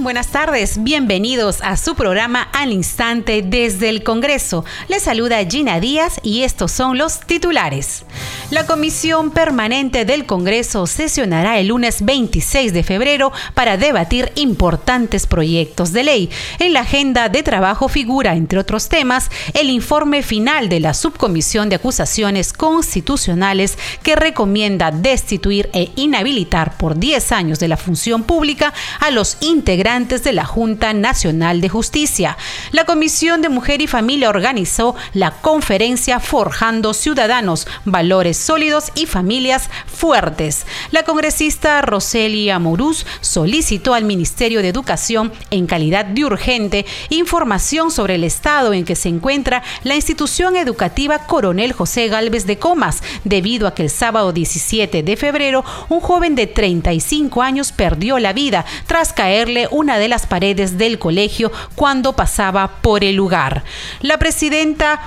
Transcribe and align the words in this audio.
Buenas 0.00 0.28
tardes, 0.28 0.84
bienvenidos 0.84 1.58
a 1.60 1.76
su 1.76 1.96
programa 1.96 2.42
Al 2.52 2.72
Instante 2.72 3.42
desde 3.42 3.88
el 3.88 4.04
Congreso. 4.04 4.64
Les 4.86 5.02
saluda 5.02 5.44
Gina 5.44 5.80
Díaz 5.80 6.20
y 6.22 6.44
estos 6.44 6.70
son 6.70 6.98
los 6.98 7.18
titulares. 7.18 8.04
La 8.50 8.64
Comisión 8.64 9.32
Permanente 9.32 10.04
del 10.04 10.24
Congreso 10.24 10.86
sesionará 10.86 11.58
el 11.58 11.66
lunes 11.66 12.04
26 12.04 12.72
de 12.72 12.84
febrero 12.84 13.32
para 13.54 13.76
debatir 13.76 14.30
importantes 14.36 15.26
proyectos 15.26 15.92
de 15.92 16.04
ley. 16.04 16.30
En 16.60 16.74
la 16.74 16.80
agenda 16.80 17.28
de 17.28 17.42
trabajo 17.42 17.88
figura, 17.88 18.36
entre 18.36 18.60
otros 18.60 18.88
temas, 18.88 19.30
el 19.52 19.68
informe 19.68 20.22
final 20.22 20.68
de 20.68 20.78
la 20.78 20.94
Subcomisión 20.94 21.68
de 21.68 21.76
Acusaciones 21.76 22.52
Constitucionales 22.52 23.76
que 24.04 24.14
recomienda 24.14 24.92
destituir 24.92 25.68
e 25.72 25.90
inhabilitar 25.96 26.78
por 26.78 26.96
10 26.96 27.32
años 27.32 27.58
de 27.58 27.68
la 27.68 27.76
función 27.76 28.22
pública 28.22 28.72
a 29.00 29.10
los 29.10 29.36
integrantes 29.40 29.87
de 29.88 30.34
la 30.34 30.44
Junta 30.44 30.92
Nacional 30.92 31.62
de 31.62 31.70
Justicia. 31.70 32.36
La 32.72 32.84
Comisión 32.84 33.40
de 33.40 33.48
Mujer 33.48 33.80
y 33.80 33.86
Familia 33.86 34.28
organizó 34.28 34.94
la 35.14 35.30
conferencia 35.30 36.20
Forjando 36.20 36.92
Ciudadanos, 36.92 37.66
Valores 37.86 38.36
sólidos 38.36 38.92
y 38.94 39.06
familias 39.06 39.70
fuertes. 39.86 40.66
La 40.90 41.04
congresista 41.04 41.80
Roselia 41.80 42.58
Morús 42.58 43.06
solicitó 43.22 43.94
al 43.94 44.04
Ministerio 44.04 44.60
de 44.60 44.68
Educación, 44.68 45.32
en 45.50 45.66
calidad 45.66 46.04
de 46.04 46.26
urgente, 46.26 46.84
información 47.08 47.90
sobre 47.90 48.16
el 48.16 48.24
estado 48.24 48.74
en 48.74 48.84
que 48.84 48.94
se 48.94 49.08
encuentra 49.08 49.62
la 49.84 49.96
institución 49.96 50.56
educativa 50.56 51.20
Coronel 51.20 51.72
José 51.72 52.08
Galvez 52.08 52.44
de 52.44 52.58
Comas, 52.58 53.02
debido 53.24 53.66
a 53.66 53.74
que 53.74 53.84
el 53.84 53.90
sábado 53.90 54.34
17 54.34 55.02
de 55.02 55.16
febrero 55.16 55.64
un 55.88 56.00
joven 56.00 56.34
de 56.34 56.46
35 56.46 57.40
años 57.40 57.72
perdió 57.72 58.18
la 58.18 58.34
vida 58.34 58.66
tras 58.86 59.14
caerle 59.14 59.66
una 59.78 59.98
de 59.98 60.08
las 60.08 60.26
paredes 60.26 60.76
del 60.76 60.98
colegio 60.98 61.52
cuando 61.76 62.14
pasaba 62.14 62.82
por 62.82 63.04
el 63.04 63.14
lugar. 63.14 63.62
La 64.00 64.18
presidenta 64.18 65.00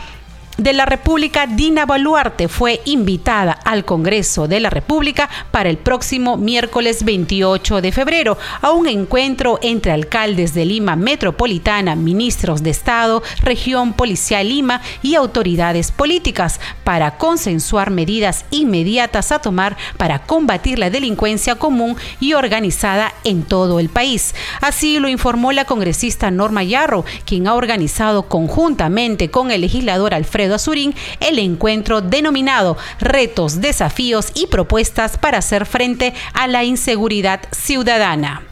de 0.61 0.73
la 0.73 0.85
República, 0.85 1.47
Dina 1.47 1.87
Boluarte, 1.87 2.47
fue 2.47 2.81
invitada 2.85 3.51
al 3.51 3.83
Congreso 3.83 4.47
de 4.47 4.59
la 4.59 4.69
República 4.69 5.27
para 5.49 5.71
el 5.71 5.77
próximo 5.77 6.37
miércoles 6.37 7.03
28 7.03 7.81
de 7.81 7.91
febrero 7.91 8.37
a 8.61 8.71
un 8.71 8.87
encuentro 8.87 9.57
entre 9.63 9.91
alcaldes 9.91 10.53
de 10.53 10.65
Lima 10.65 10.95
Metropolitana, 10.95 11.95
ministros 11.95 12.61
de 12.61 12.69
Estado, 12.69 13.23
región 13.41 13.93
policial 13.93 14.47
Lima 14.47 14.81
y 15.01 15.15
autoridades 15.15 15.91
políticas 15.91 16.59
para 16.83 17.17
consensuar 17.17 17.89
medidas 17.89 18.45
inmediatas 18.51 19.31
a 19.31 19.39
tomar 19.39 19.77
para 19.97 20.19
combatir 20.19 20.77
la 20.77 20.91
delincuencia 20.91 21.55
común 21.55 21.95
y 22.19 22.33
organizada 22.33 23.15
en 23.23 23.41
todo 23.43 23.79
el 23.79 23.89
país. 23.89 24.35
Así 24.61 24.99
lo 24.99 25.09
informó 25.09 25.53
la 25.53 25.65
congresista 25.65 26.29
Norma 26.29 26.63
Yarro, 26.63 27.03
quien 27.25 27.47
ha 27.47 27.55
organizado 27.55 28.23
conjuntamente 28.23 29.31
con 29.31 29.49
el 29.49 29.61
legislador 29.61 30.13
Alfredo 30.13 30.50
Azurín 30.55 30.93
el 31.19 31.39
encuentro 31.39 32.01
denominado 32.01 32.77
Retos, 32.99 33.61
Desafíos 33.61 34.27
y 34.33 34.47
Propuestas 34.47 35.17
para 35.17 35.39
hacer 35.39 35.65
frente 35.65 36.13
a 36.33 36.47
la 36.47 36.63
inseguridad 36.63 37.41
ciudadana. 37.51 38.43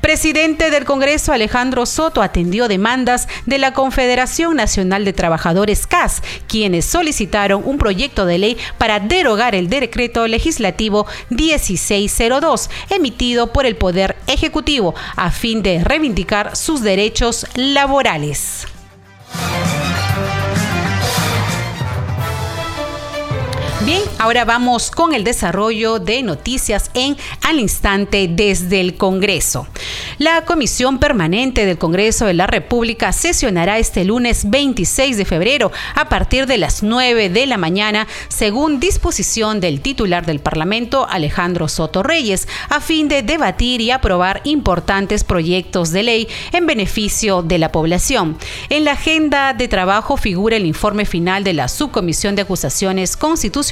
Presidente 0.00 0.70
del 0.70 0.84
Congreso 0.84 1.32
Alejandro 1.32 1.86
Soto 1.86 2.22
atendió 2.22 2.68
demandas 2.68 3.28
de 3.46 3.58
la 3.58 3.72
Confederación 3.72 4.56
Nacional 4.56 5.04
de 5.04 5.12
Trabajadores 5.12 5.86
CAS, 5.86 6.22
quienes 6.46 6.84
solicitaron 6.86 7.62
un 7.64 7.78
proyecto 7.78 8.26
de 8.26 8.38
ley 8.38 8.56
para 8.78 9.00
derogar 9.00 9.54
el 9.54 9.68
decreto 9.68 10.26
legislativo 10.26 11.06
1602 11.30 12.70
emitido 12.90 13.52
por 13.52 13.66
el 13.66 13.76
Poder 13.76 14.16
Ejecutivo 14.26 14.94
a 15.16 15.30
fin 15.30 15.62
de 15.62 15.82
reivindicar 15.82 16.56
sus 16.56 16.82
derechos 16.82 17.46
laborales. 17.54 18.66
Bien, 23.84 24.02
ahora 24.18 24.44
vamos 24.44 24.90
con 24.90 25.14
el 25.14 25.22
desarrollo 25.22 26.00
de 26.00 26.24
noticias 26.24 26.90
en 26.94 27.16
al 27.42 27.60
instante 27.60 28.28
desde 28.28 28.80
el 28.80 28.96
Congreso. 28.96 29.68
La 30.18 30.44
Comisión 30.44 30.98
Permanente 30.98 31.64
del 31.64 31.78
Congreso 31.78 32.26
de 32.26 32.34
la 32.34 32.48
República 32.48 33.12
sesionará 33.12 33.78
este 33.78 34.04
lunes 34.04 34.50
26 34.50 35.16
de 35.16 35.24
febrero 35.24 35.70
a 35.94 36.08
partir 36.08 36.46
de 36.46 36.58
las 36.58 36.82
9 36.82 37.30
de 37.30 37.46
la 37.46 37.56
mañana, 37.56 38.08
según 38.26 38.80
disposición 38.80 39.60
del 39.60 39.80
titular 39.80 40.26
del 40.26 40.40
Parlamento, 40.40 41.06
Alejandro 41.08 41.68
Soto 41.68 42.02
Reyes, 42.02 42.48
a 42.68 42.80
fin 42.80 43.06
de 43.06 43.22
debatir 43.22 43.80
y 43.80 43.92
aprobar 43.92 44.40
importantes 44.42 45.22
proyectos 45.22 45.92
de 45.92 46.02
ley 46.02 46.28
en 46.52 46.66
beneficio 46.66 47.42
de 47.42 47.58
la 47.58 47.70
población. 47.70 48.38
En 48.70 48.84
la 48.84 48.92
agenda 48.92 49.54
de 49.54 49.68
trabajo 49.68 50.16
figura 50.16 50.56
el 50.56 50.66
informe 50.66 51.06
final 51.06 51.44
de 51.44 51.54
la 51.54 51.68
Subcomisión 51.68 52.34
de 52.34 52.42
Acusaciones 52.42 53.16
Constitucionales 53.16 53.67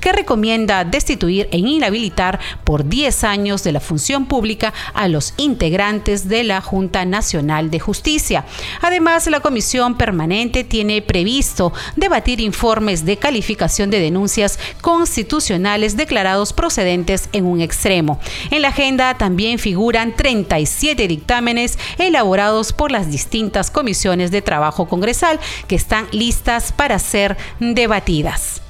que 0.00 0.12
recomienda 0.12 0.84
destituir 0.84 1.48
e 1.50 1.58
inhabilitar 1.58 2.40
por 2.64 2.84
10 2.84 3.24
años 3.24 3.62
de 3.64 3.72
la 3.72 3.80
función 3.80 4.26
pública 4.26 4.72
a 4.94 5.08
los 5.08 5.34
integrantes 5.36 6.28
de 6.28 6.44
la 6.44 6.60
Junta 6.60 7.04
Nacional 7.04 7.70
de 7.70 7.80
Justicia. 7.80 8.44
Además, 8.80 9.26
la 9.26 9.40
comisión 9.40 9.96
permanente 9.96 10.64
tiene 10.64 11.02
previsto 11.02 11.72
debatir 11.96 12.40
informes 12.40 13.04
de 13.04 13.16
calificación 13.16 13.90
de 13.90 14.00
denuncias 14.00 14.58
constitucionales 14.80 15.96
declarados 15.96 16.52
procedentes 16.52 17.28
en 17.32 17.46
un 17.46 17.60
extremo. 17.60 18.20
En 18.50 18.62
la 18.62 18.68
agenda 18.68 19.14
también 19.14 19.58
figuran 19.58 20.14
37 20.16 21.08
dictámenes 21.08 21.78
elaborados 21.98 22.72
por 22.72 22.90
las 22.90 23.10
distintas 23.10 23.70
comisiones 23.70 24.30
de 24.30 24.42
trabajo 24.42 24.86
congresal 24.86 25.40
que 25.68 25.76
están 25.76 26.06
listas 26.12 26.72
para 26.72 26.98
ser 26.98 27.36
debatidas. 27.60 28.61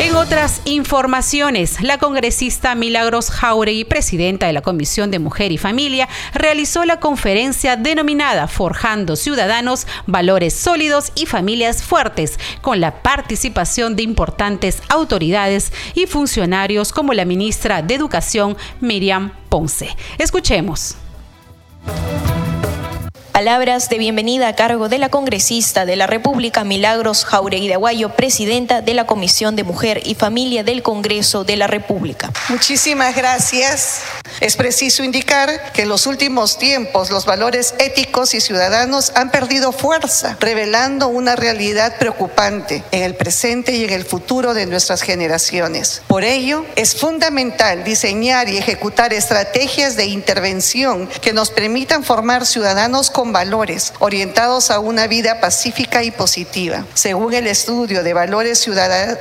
En 0.00 0.16
otras 0.16 0.62
informaciones, 0.64 1.82
la 1.82 1.98
congresista 1.98 2.74
Milagros 2.74 3.30
Jauregui, 3.30 3.84
presidenta 3.84 4.46
de 4.46 4.54
la 4.54 4.62
Comisión 4.62 5.10
de 5.10 5.18
Mujer 5.18 5.52
y 5.52 5.58
Familia, 5.58 6.08
realizó 6.32 6.86
la 6.86 7.00
conferencia 7.00 7.76
denominada 7.76 8.48
Forjando 8.48 9.14
Ciudadanos, 9.14 9.86
Valores 10.06 10.54
Sólidos 10.54 11.12
y 11.14 11.26
Familias 11.26 11.82
Fuertes, 11.82 12.38
con 12.62 12.80
la 12.80 13.02
participación 13.02 13.94
de 13.94 14.02
importantes 14.02 14.82
autoridades 14.88 15.70
y 15.94 16.06
funcionarios 16.06 16.92
como 16.92 17.12
la 17.12 17.26
ministra 17.26 17.82
de 17.82 17.94
Educación, 17.94 18.56
Miriam 18.80 19.32
Ponce. 19.50 19.94
Escuchemos. 20.16 20.96
Palabras 23.40 23.88
de 23.88 23.96
bienvenida 23.96 24.48
a 24.48 24.54
cargo 24.54 24.90
de 24.90 24.98
la 24.98 25.08
congresista 25.08 25.86
de 25.86 25.96
la 25.96 26.06
República 26.06 26.62
Milagros 26.62 27.24
Jauregui 27.24 27.68
de 27.68 27.72
Aguayo, 27.72 28.10
presidenta 28.10 28.82
de 28.82 28.92
la 28.92 29.06
Comisión 29.06 29.56
de 29.56 29.64
Mujer 29.64 30.02
y 30.04 30.14
Familia 30.14 30.62
del 30.62 30.82
Congreso 30.82 31.42
de 31.42 31.56
la 31.56 31.66
República. 31.66 32.30
Muchísimas 32.50 33.16
gracias. 33.16 34.02
Es 34.40 34.56
preciso 34.56 35.04
indicar 35.04 35.72
que 35.72 35.82
en 35.82 35.88
los 35.88 36.06
últimos 36.06 36.58
tiempos 36.58 37.10
los 37.10 37.24
valores 37.24 37.74
éticos 37.78 38.34
y 38.34 38.42
ciudadanos 38.42 39.12
han 39.14 39.30
perdido 39.30 39.72
fuerza, 39.72 40.36
revelando 40.38 41.08
una 41.08 41.34
realidad 41.34 41.96
preocupante 41.98 42.84
en 42.90 43.04
el 43.04 43.14
presente 43.14 43.72
y 43.74 43.84
en 43.84 43.90
el 43.90 44.04
futuro 44.04 44.52
de 44.52 44.66
nuestras 44.66 45.00
generaciones. 45.00 46.02
Por 46.08 46.24
ello, 46.24 46.66
es 46.76 46.94
fundamental 46.94 47.84
diseñar 47.84 48.50
y 48.50 48.58
ejecutar 48.58 49.14
estrategias 49.14 49.96
de 49.96 50.06
intervención 50.06 51.08
que 51.22 51.32
nos 51.32 51.50
permitan 51.50 52.04
formar 52.04 52.44
ciudadanos 52.44 53.08
valores 53.32 53.92
orientados 53.98 54.70
a 54.70 54.78
una 54.78 55.06
vida 55.06 55.40
pacífica 55.40 56.02
y 56.02 56.10
positiva. 56.10 56.84
Según 56.94 57.34
el 57.34 57.46
estudio 57.46 58.02
de 58.02 58.14
valores 58.14 58.66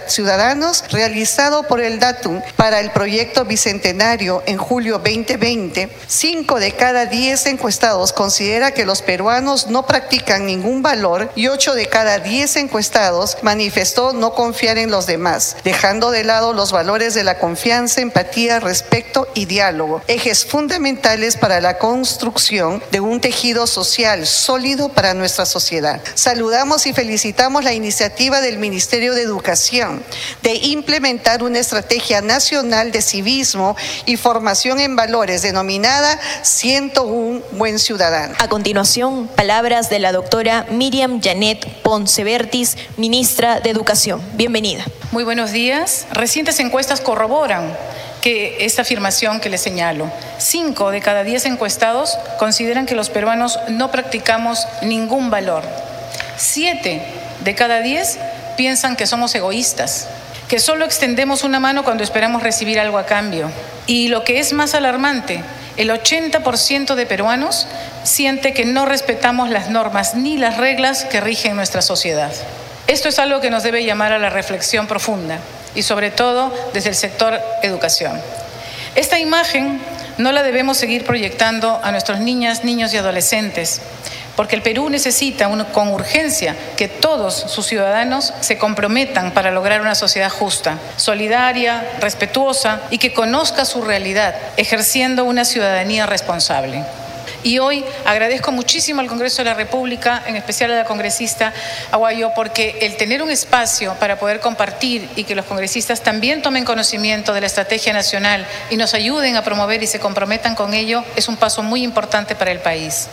ciudadanos 0.07 0.83
realizado 0.91 1.63
por 1.63 1.81
el 1.81 1.99
DATUM 1.99 2.41
para 2.55 2.79
el 2.79 2.91
proyecto 2.91 3.45
bicentenario 3.45 4.43
en 4.45 4.57
julio 4.57 4.99
2020, 4.99 5.89
cinco 6.07 6.59
de 6.59 6.71
cada 6.71 7.05
diez 7.05 7.45
encuestados 7.45 8.13
considera 8.13 8.71
que 8.71 8.85
los 8.85 9.01
peruanos 9.01 9.67
no 9.67 9.85
practican 9.85 10.45
ningún 10.45 10.81
valor 10.81 11.31
y 11.35 11.47
ocho 11.47 11.73
de 11.73 11.87
cada 11.87 12.19
diez 12.19 12.55
encuestados 12.55 13.37
manifestó 13.41 14.13
no 14.13 14.33
confiar 14.33 14.77
en 14.77 14.91
los 14.91 15.05
demás, 15.05 15.57
dejando 15.63 16.11
de 16.11 16.23
lado 16.23 16.53
los 16.53 16.71
valores 16.71 17.13
de 17.13 17.23
la 17.23 17.39
confianza, 17.39 18.01
empatía, 18.01 18.59
respeto 18.59 19.27
y 19.33 19.45
diálogo, 19.45 20.01
ejes 20.07 20.45
fundamentales 20.45 21.37
para 21.37 21.61
la 21.61 21.77
construcción 21.77 22.81
de 22.91 22.99
un 22.99 23.21
tejido 23.21 23.67
social 23.67 23.98
sólido 24.25 24.87
para 24.89 25.13
nuestra 25.13 25.45
sociedad. 25.45 26.01
Saludamos 26.13 26.85
y 26.85 26.93
felicitamos 26.93 27.65
la 27.65 27.73
iniciativa 27.73 28.39
del 28.39 28.57
Ministerio 28.57 29.13
de 29.13 29.23
Educación 29.23 30.01
de 30.41 30.55
implementar 30.55 31.43
una 31.43 31.59
estrategia 31.59 32.21
nacional 32.21 32.93
de 32.93 33.01
civismo 33.01 33.75
y 34.05 34.15
formación 34.15 34.79
en 34.79 34.95
valores 34.95 35.41
denominada 35.41 36.17
101 36.43 37.41
Buen 37.51 37.77
Ciudadano. 37.77 38.35
A 38.39 38.47
continuación, 38.47 39.27
palabras 39.35 39.89
de 39.89 39.99
la 39.99 40.13
doctora 40.13 40.65
Miriam 40.71 41.21
Janet 41.21 41.67
Ponce 41.81 42.23
Vertis, 42.23 42.77
ministra 42.95 43.59
de 43.59 43.69
Educación. 43.69 44.21
Bienvenida. 44.35 44.85
Muy 45.11 45.25
buenos 45.25 45.51
días. 45.51 46.05
Recientes 46.13 46.59
encuestas 46.61 47.01
corroboran 47.01 47.75
que 48.21 48.65
esta 48.65 48.81
afirmación 48.81 49.39
que 49.39 49.49
les 49.49 49.61
señalo. 49.61 50.11
Cinco 50.37 50.91
de 50.91 51.01
cada 51.01 51.23
diez 51.23 51.45
encuestados 51.45 52.17
consideran 52.37 52.85
que 52.85 52.95
los 52.95 53.09
peruanos 53.09 53.59
no 53.69 53.91
practicamos 53.91 54.67
ningún 54.81 55.29
valor. 55.29 55.63
Siete 56.37 57.01
de 57.43 57.55
cada 57.55 57.81
diez 57.81 58.17
piensan 58.57 58.95
que 58.95 59.07
somos 59.07 59.33
egoístas, 59.35 60.07
que 60.47 60.59
solo 60.59 60.85
extendemos 60.85 61.43
una 61.43 61.59
mano 61.59 61.83
cuando 61.83 62.03
esperamos 62.03 62.43
recibir 62.43 62.79
algo 62.79 62.97
a 62.97 63.05
cambio. 63.05 63.49
Y 63.87 64.09
lo 64.09 64.23
que 64.23 64.39
es 64.39 64.53
más 64.53 64.75
alarmante, 64.75 65.41
el 65.77 65.89
80% 65.89 66.95
de 66.95 67.05
peruanos 67.05 67.67
siente 68.03 68.53
que 68.53 68.65
no 68.65 68.85
respetamos 68.85 69.49
las 69.49 69.69
normas 69.69 70.15
ni 70.15 70.37
las 70.37 70.57
reglas 70.57 71.05
que 71.05 71.21
rigen 71.21 71.55
nuestra 71.55 71.81
sociedad. 71.81 72.31
Esto 72.87 73.07
es 73.07 73.19
algo 73.19 73.39
que 73.39 73.49
nos 73.49 73.63
debe 73.63 73.85
llamar 73.85 74.11
a 74.11 74.19
la 74.19 74.29
reflexión 74.29 74.87
profunda 74.87 75.39
y 75.75 75.83
sobre 75.83 76.11
todo 76.11 76.53
desde 76.73 76.89
el 76.89 76.95
sector 76.95 77.39
educación. 77.63 78.19
Esta 78.95 79.19
imagen 79.19 79.79
no 80.17 80.31
la 80.31 80.43
debemos 80.43 80.77
seguir 80.77 81.05
proyectando 81.05 81.79
a 81.83 81.91
nuestras 81.91 82.19
niñas, 82.19 82.63
niños 82.63 82.93
y 82.93 82.97
adolescentes, 82.97 83.81
porque 84.35 84.55
el 84.55 84.61
Perú 84.61 84.89
necesita 84.89 85.49
con 85.71 85.89
urgencia 85.89 86.55
que 86.77 86.87
todos 86.87 87.33
sus 87.33 87.67
ciudadanos 87.67 88.33
se 88.39 88.57
comprometan 88.57 89.31
para 89.31 89.51
lograr 89.51 89.81
una 89.81 89.95
sociedad 89.95 90.29
justa, 90.29 90.77
solidaria, 90.95 91.97
respetuosa 91.99 92.81
y 92.89 92.97
que 92.97 93.13
conozca 93.13 93.65
su 93.65 93.81
realidad, 93.81 94.35
ejerciendo 94.57 95.25
una 95.25 95.45
ciudadanía 95.45 96.05
responsable. 96.05 96.83
Y 97.43 97.59
hoy 97.59 97.85
agradezco 98.05 98.51
muchísimo 98.51 99.01
al 99.01 99.07
Congreso 99.07 99.37
de 99.37 99.45
la 99.45 99.53
República, 99.53 100.23
en 100.25 100.35
especial 100.35 100.71
a 100.71 100.75
la 100.75 100.85
congresista 100.85 101.53
Aguayo, 101.91 102.31
porque 102.35 102.79
el 102.81 102.97
tener 102.97 103.23
un 103.23 103.31
espacio 103.31 103.93
para 103.99 104.19
poder 104.19 104.39
compartir 104.39 105.07
y 105.15 105.23
que 105.23 105.35
los 105.35 105.45
congresistas 105.45 106.01
también 106.01 106.41
tomen 106.41 106.65
conocimiento 106.65 107.33
de 107.33 107.41
la 107.41 107.47
estrategia 107.47 107.93
nacional 107.93 108.45
y 108.69 108.75
nos 108.75 108.93
ayuden 108.93 109.35
a 109.35 109.43
promover 109.43 109.81
y 109.81 109.87
se 109.87 109.99
comprometan 109.99 110.55
con 110.55 110.73
ello 110.73 111.03
es 111.15 111.27
un 111.27 111.37
paso 111.37 111.63
muy 111.63 111.83
importante 111.83 112.35
para 112.35 112.51
el 112.51 112.59
país. 112.59 113.07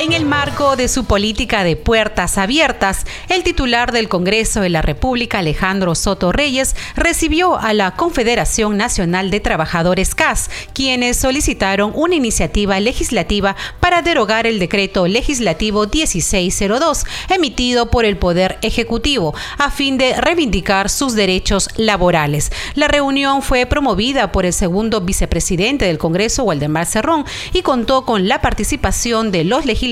En 0.00 0.12
el 0.12 0.26
marco 0.26 0.76
de 0.76 0.86
su 0.86 1.06
política 1.06 1.64
de 1.64 1.74
puertas 1.74 2.38
abiertas, 2.38 3.04
el 3.28 3.42
titular 3.42 3.90
del 3.90 4.08
Congreso 4.08 4.60
de 4.60 4.68
la 4.68 4.80
República, 4.80 5.40
Alejandro 5.40 5.96
Soto 5.96 6.30
Reyes, 6.30 6.76
recibió 6.94 7.58
a 7.58 7.72
la 7.74 7.96
Confederación 7.96 8.76
Nacional 8.76 9.32
de 9.32 9.40
Trabajadores 9.40 10.14
CAS, 10.14 10.50
quienes 10.72 11.16
solicitaron 11.16 11.90
una 11.96 12.14
iniciativa 12.14 12.78
legislativa 12.78 13.56
para 13.80 14.00
derogar 14.00 14.46
el 14.46 14.60
decreto 14.60 15.08
legislativo 15.08 15.88
1602 15.88 17.04
emitido 17.28 17.90
por 17.90 18.04
el 18.04 18.18
Poder 18.18 18.58
Ejecutivo 18.62 19.34
a 19.58 19.72
fin 19.72 19.98
de 19.98 20.14
reivindicar 20.14 20.90
sus 20.90 21.14
derechos 21.14 21.70
laborales. 21.76 22.52
La 22.76 22.86
reunión 22.86 23.42
fue 23.42 23.66
promovida 23.66 24.30
por 24.30 24.46
el 24.46 24.52
segundo 24.52 25.00
vicepresidente 25.00 25.86
del 25.86 25.98
Congreso, 25.98 26.44
Waldemar 26.44 26.86
Cerrón, 26.86 27.24
y 27.52 27.62
contó 27.62 28.04
con 28.04 28.28
la 28.28 28.40
participación 28.40 29.32
de 29.32 29.42
los 29.42 29.66
legisladores 29.66 29.87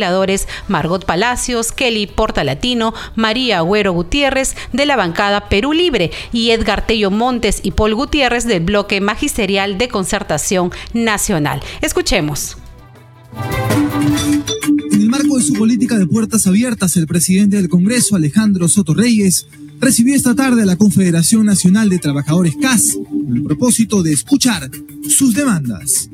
Margot 0.69 1.05
Palacios, 1.05 1.73
Kelly 1.73 2.07
Portalatino, 2.07 2.95
María 3.15 3.59
Agüero 3.59 3.93
Gutiérrez 3.93 4.57
de 4.73 4.87
la 4.87 4.97
bancada 4.97 5.49
Perú 5.49 5.73
Libre 5.73 6.11
y 6.33 6.51
Edgar 6.51 6.87
Tello 6.87 7.11
Montes 7.11 7.61
y 7.63 7.73
Paul 7.73 7.95
Gutiérrez 7.95 8.45
del 8.45 8.63
bloque 8.65 9.01
magisterial 9.01 9.79
de 9.79 9.89
concertación 9.89 10.71
nacional. 10.93 11.61
Escuchemos. 11.81 12.57
En 14.93 15.01
el 15.01 15.09
marco 15.09 15.37
de 15.37 15.43
su 15.43 15.55
política 15.55 15.99
de 15.99 16.07
puertas 16.07 16.47
abiertas, 16.47 16.97
el 16.97 17.07
presidente 17.07 17.57
del 17.57 17.69
Congreso, 17.69 18.17
Alejandro 18.17 18.69
Soto 18.69 18.95
Reyes, 18.95 19.47
recibió 19.81 20.15
esta 20.15 20.35
tarde 20.35 20.63
a 20.63 20.67
la 20.67 20.77
Confederación 20.77 21.47
Nacional 21.47 21.89
de 21.89 21.99
Trabajadores 21.99 22.55
CAS 22.61 22.99
con 23.09 23.37
el 23.37 23.43
propósito 23.43 24.03
de 24.03 24.13
escuchar 24.13 24.71
sus 25.09 25.35
demandas. 25.35 26.09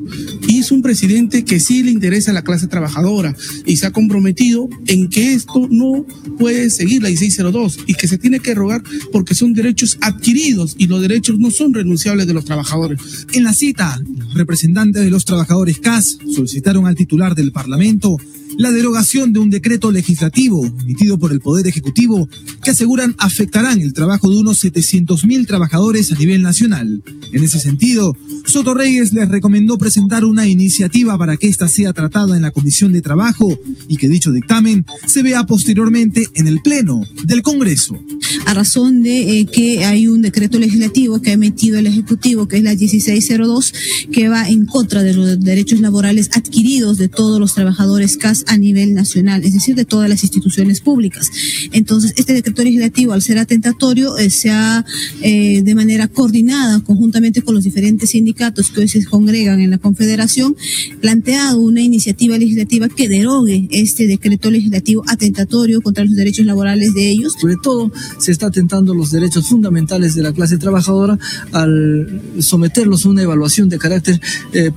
Y 0.49 0.59
es 0.59 0.71
un 0.71 0.83
presidente 0.83 1.45
que 1.45 1.61
sí 1.61 1.83
le 1.83 1.91
interesa 1.91 2.31
a 2.31 2.35
la 2.35 2.43
clase 2.43 2.67
trabajadora 2.67 3.35
y 3.65 3.77
se 3.77 3.87
ha 3.87 3.91
comprometido 3.91 4.69
en 4.87 5.09
que 5.09 5.35
esto 5.35 5.69
no 5.71 6.07
puede 6.39 6.71
seguir 6.71 7.03
la 7.03 7.09
1602 7.09 7.81
y 7.87 7.95
que 7.95 8.09
se 8.09 8.19
tiene 8.19 8.41
que 8.41 8.55
rogar 8.55 8.83
porque 9.13 9.35
son 9.35 9.55
derechos 9.55 9.99
adquiridos 10.01 10.75
y 10.79 10.87
los 10.87 11.01
derechos 11.01 11.39
no 11.39 11.51
son 11.51 11.75
renunciables 11.75 12.27
de 12.27 12.35
los 12.35 12.45
trabajadores. 12.45 13.27
En 13.33 13.45
la 13.45 13.55
cita, 13.55 14.01
representantes 14.35 15.03
de 15.03 15.11
los 15.11 15.25
trabajadores 15.25 15.79
CAS 15.79 16.19
solicitaron 16.35 16.87
al 16.87 16.95
titular 16.95 17.35
del 17.35 17.53
Parlamento 17.53 18.19
la 18.59 18.71
derogación 18.71 19.33
de 19.33 19.41
un 19.41 19.51
decreto 19.51 19.91
legislativo 19.91 20.65
emitido 20.65 21.19
por 21.19 21.33
el 21.33 21.41
Poder 21.41 21.67
Ejecutivo 21.67 22.29
que 22.63 22.71
aseguran 22.71 23.15
afectarán 23.19 23.81
el 23.81 23.93
trabajo 23.93 24.31
de 24.31 24.39
unos 24.39 24.63
700.000 24.65 25.47
trabajadores 25.47 26.13
a 26.13 26.17
nivel 26.17 26.43
nacional. 26.43 27.03
En 27.33 27.45
ese 27.45 27.59
sentido, 27.59 28.17
Soto 28.47 28.75
Reyes 28.75 29.13
les 29.13 29.29
recomendó 29.29 29.79
presentar 29.79 30.25
una 30.25 30.47
iniciativa 30.47 31.17
para 31.17 31.37
que 31.37 31.49
ésta 31.49 31.69
sea 31.69 31.93
tratada 31.93 32.37
en 32.37 32.43
la 32.43 32.51
Comisión 32.51 32.93
de 32.93 33.03
Trabajo 33.03 33.59
y 33.89 33.97
que 33.97 34.09
dicho 34.09 34.33
dictamen 34.33 34.85
se 35.07 35.23
vea 35.23 35.45
posteriormente 35.45 36.29
en 36.35 36.47
el 36.47 36.61
Pleno 36.63 37.03
del 37.25 37.43
Congreso. 37.43 37.99
A 38.47 38.55
razón 38.55 39.03
de 39.03 39.41
eh, 39.41 39.47
que 39.47 39.85
hay 39.85 40.09
un 40.09 40.23
decreto 40.23 40.59
legislativo 40.59 41.21
que 41.21 41.31
ha 41.31 41.35
emitido 41.35 41.79
el 41.79 41.87
Ejecutivo, 41.87 42.49
que 42.49 42.59
es 42.59 42.63
la 42.63 42.75
1602, 42.75 43.75
que 44.13 44.29
va 44.29 44.49
en 44.49 44.67
contra 44.67 45.03
de 45.03 45.15
los 45.15 45.41
derechos 45.41 45.81
laborales 45.81 46.31
adquiridos 46.33 46.99
de 46.99 47.09
todos 47.09 47.41
los 47.41 47.55
trabajadores 47.55 48.17
CAS 48.17 48.45
a 48.53 48.59
nivel 48.59 48.93
nacional, 48.93 49.43
es 49.45 49.55
decir, 49.55 49.75
de 49.75 49.87
todas 49.87 50.11
las 50.11 50.23
instituciones 50.23 50.81
públicas. 50.83 51.31
Entonces, 51.73 52.13
este 52.17 52.35
decreto 52.35 52.63
legislativo, 52.63 53.15
al 53.15 53.23
ser 53.23 53.39
atentatorio, 53.39 54.19
eh, 54.19 54.29
se 54.29 54.51
ha 54.51 54.85
eh, 55.23 55.63
de 55.63 55.75
manera 55.75 56.07
coordinada, 56.09 56.81
conjuntamente 56.81 57.41
con 57.41 57.55
los 57.55 57.65
diferentes 57.65 58.11
sindicatos 58.11 58.71
que 58.71 58.81
hoy 58.81 58.89
se 58.89 59.03
congregan 59.07 59.61
en 59.61 59.71
la 59.71 59.79
Confederación, 59.79 60.55
planteado 61.01 61.61
una 61.61 61.81
iniciativa 61.81 62.37
legislativa 62.37 62.91
que 62.91 63.09
derogue 63.09 63.69
este 63.71 64.07
decreto 64.07 64.51
legislativo 64.51 65.03
atentatorio 65.09 65.81
contra 65.81 66.05
los 66.05 66.15
derechos 66.15 66.45
laborales 66.45 66.93
de 66.93 67.11
ellos. 67.11 67.35
Sobre 67.41 67.57
todo, 67.63 67.91
se 68.19 68.33
está 68.33 68.49
atentando 68.49 68.95
los 68.95 69.11
derechos 69.11 69.47
fundamentales 69.47 70.15
de 70.15 70.23
la 70.23 70.33
clase 70.35 70.59
trabajadora 70.59 71.19
al 71.53 72.21
someterlos 72.39 73.07
a 73.07 73.09
una 73.09 73.23
evaluación 73.23 73.71
de 73.71 73.79
carácter 73.79 74.21
eh, 74.53 74.73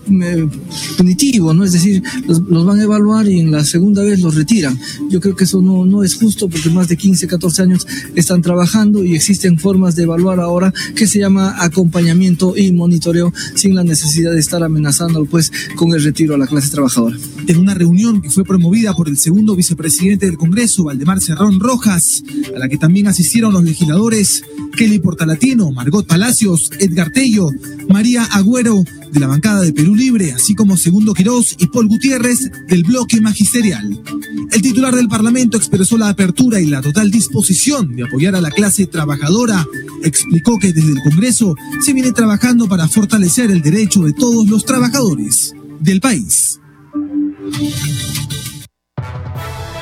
punitivo, 0.98 1.54
¿no? 1.54 1.66
Es 1.66 1.74
decir, 1.74 2.02
los, 2.26 2.40
los 2.40 2.66
van 2.66 2.80
a 2.80 2.84
evaluar 2.84 3.28
y 3.28 3.40
en 3.40 3.52
la 3.52 3.55
segunda 3.64 4.04
vez 4.04 4.20
los 4.20 4.36
retiran. 4.36 4.80
Yo 5.10 5.20
creo 5.20 5.36
que 5.36 5.46
eso 5.46 5.62
no, 5.62 5.86
no 5.86 6.04
es 6.04 6.16
justo 6.16 6.50
porque 6.50 6.70
más 6.70 6.88
de 6.88 6.98
15, 6.98 7.28
14 7.28 7.62
años 7.62 7.88
están 8.16 8.42
trabajando 8.42 9.04
y 9.04 9.16
existen 9.16 9.60
formas 9.60 9.96
de 9.96 10.04
evaluar 10.04 10.40
ahora 10.40 10.74
que 10.96 11.08
se 11.08 11.20
llama 11.20 11.56
acompañamiento 11.64 12.58
y 12.58 12.72
monitoreo 12.72 13.34
sin 13.56 13.76
la 13.76 13.84
necesidad 13.84 14.32
de 14.32 14.40
estar 14.40 14.64
amenazando 14.64 15.26
pues 15.26 15.52
con 15.76 15.94
el 15.94 16.04
retiro 16.04 16.36
a 16.36 16.38
la 16.38 16.48
clase 16.48 16.70
trabajadora. 16.70 17.18
En 17.48 17.58
una 17.58 17.74
reunión 17.74 18.22
que 18.22 18.30
fue 18.30 18.44
promovida 18.44 18.94
por 18.94 19.08
el 19.08 19.18
segundo 19.18 19.56
vicepresidente 19.56 20.26
del 20.26 20.38
Congreso, 20.38 20.86
Valdemar 20.86 21.22
Cerrón 21.22 21.60
Rojas, 21.60 22.24
a 22.56 22.60
la 22.60 22.68
que 22.68 22.78
también 22.78 23.08
asistieron 23.08 23.54
los 23.54 23.64
legisladores 23.64 24.44
Kelly 24.76 25.00
Portalatino, 25.00 25.72
Margot 25.72 26.06
Palacios, 26.06 26.70
Edgar 26.80 27.12
Tello, 27.12 27.50
María 27.88 28.24
Agüero 28.24 28.84
de 29.16 29.22
la 29.22 29.28
bancada 29.28 29.62
de 29.62 29.72
Perú 29.72 29.96
Libre, 29.96 30.34
así 30.34 30.54
como 30.56 30.76
Segundo 30.76 31.14
Quirós 31.14 31.56
y 31.58 31.68
Paul 31.68 31.88
Gutiérrez 31.88 32.52
del 32.68 32.84
bloque 32.84 33.22
magisterial. 33.22 33.98
El 34.52 34.62
titular 34.62 34.94
del 34.94 35.08
Parlamento 35.08 35.56
expresó 35.56 35.98
la 35.98 36.10
apertura 36.10 36.60
y 36.60 36.66
la 36.66 36.82
total 36.82 37.10
disposición 37.10 37.96
de 37.96 38.04
apoyar 38.04 38.36
a 38.36 38.42
la 38.42 38.52
clase 38.52 38.88
trabajadora. 38.88 39.66
Explicó 40.04 40.60
que 40.60 40.74
desde 40.74 40.92
el 40.92 41.02
Congreso 41.02 41.56
se 41.80 41.94
viene 41.94 42.12
trabajando 42.12 42.68
para 42.68 42.90
fortalecer 42.90 43.52
el 43.52 43.62
derecho 43.62 44.04
de 44.04 44.12
todos 44.12 44.50
los 44.50 44.66
trabajadores 44.66 45.54
del 45.80 46.02
país. 46.02 46.60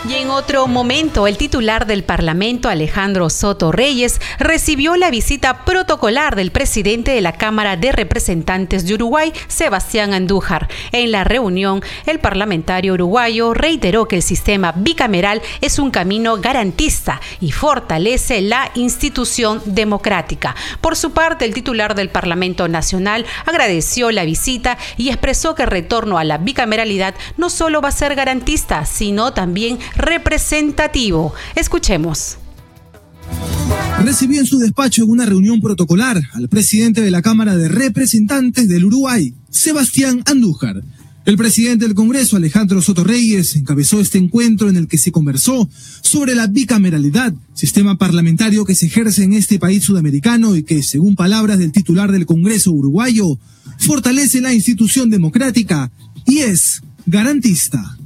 Y 0.06 0.16
en 0.16 0.32
otro 0.32 0.68
momento, 0.68 1.28
el 1.28 1.38
titular 1.38 1.88
del 1.88 2.04
Parlamento, 2.04 2.68
Alejandro 2.68 3.30
Soto 3.30 3.72
Reyes, 3.72 4.20
recibió 4.38 4.98
la 4.98 5.10
visita 5.10 5.64
protocolar 5.64 6.36
del 6.36 6.52
presidente 6.52 7.12
de 7.12 7.22
la 7.22 7.32
Cámara 7.32 7.78
de 7.78 7.94
Representantes 7.94 8.86
de 8.86 8.96
Uruguay, 8.96 9.32
Sebastián 9.48 10.14
Andújar. 10.14 10.68
En 10.92 11.14
la 11.14 11.24
reunión, 11.24 11.82
el 12.06 12.20
parlamentario 12.20 12.96
uruguayo 12.96 13.54
reiteró 13.54 14.10
que 14.10 14.18
el 14.18 14.24
sistema 14.24 14.74
bicameral 14.74 15.42
es 15.62 15.80
un 15.80 15.90
camino 15.90 16.36
garantista 16.36 17.22
y 17.40 17.52
fortalece 17.52 18.42
la 18.42 18.72
institución 18.76 19.62
democrática. 19.64 20.54
Por 20.82 20.98
su 20.98 21.14
parte, 21.14 21.46
el 21.46 21.54
titular 21.54 21.96
del 21.96 22.10
Parlamento 22.10 22.68
Nacional 22.68 23.26
agradeció 23.46 24.12
la 24.12 24.26
visita 24.26 24.78
y 24.98 25.08
expresó 25.08 25.56
que 25.56 25.64
el 25.64 25.70
retorno 25.70 26.18
a 26.18 26.26
la 26.26 26.40
bicameralidad 26.40 27.16
no 27.38 27.50
solo 27.50 27.80
va 27.80 27.88
a 27.88 27.94
ser 27.94 28.16
garantista, 28.16 28.86
sino 28.86 29.32
también 29.32 29.80
representativo. 29.96 31.34
Escuchemos. 31.56 32.38
recibió 34.04 34.40
en 34.40 34.46
su 34.46 34.60
despacho 34.60 35.04
en 35.04 35.10
una 35.10 35.26
reunión 35.26 35.62
protocolar 35.62 36.22
al 36.34 36.50
presidente 36.50 37.02
de 37.02 37.12
la 37.12 37.22
Cámara 37.22 37.56
de 37.56 37.70
Representantes 37.70 38.68
del 38.68 38.86
Uruguay, 38.86 39.34
Sebastián 39.50 40.22
Andújar. 40.26 40.84
El 41.26 41.38
presidente 41.38 41.86
del 41.86 41.96
Congreso, 41.96 42.36
Alejandro 42.36 42.82
Soto 42.82 43.06
Reyes, 43.06 43.56
encabezó 43.56 44.02
este 44.02 44.18
encuentro 44.18 44.70
en 44.70 44.76
el 44.76 44.90
que 44.90 44.98
se 44.98 45.14
conversó 45.14 45.70
sobre 46.02 46.36
la 46.36 46.48
bicameralidad, 46.48 47.34
sistema 47.54 47.98
parlamentario 47.98 48.66
que 48.66 48.76
se 48.76 48.88
ejerce 48.88 49.24
en 49.24 49.32
este 49.32 49.58
país 49.58 49.86
sudamericano 49.86 50.58
y 50.58 50.64
que, 50.64 50.84
según 50.84 51.16
palabras 51.16 51.60
del 51.60 51.72
titular 51.72 52.12
del 52.12 52.26
Congreso 52.26 52.74
uruguayo, 52.74 53.40
fortalece 53.78 54.42
la 54.42 54.54
institución 54.54 55.10
democrática 55.10 55.90
y 56.26 56.40
es 56.40 56.82
garantista. 57.06 57.98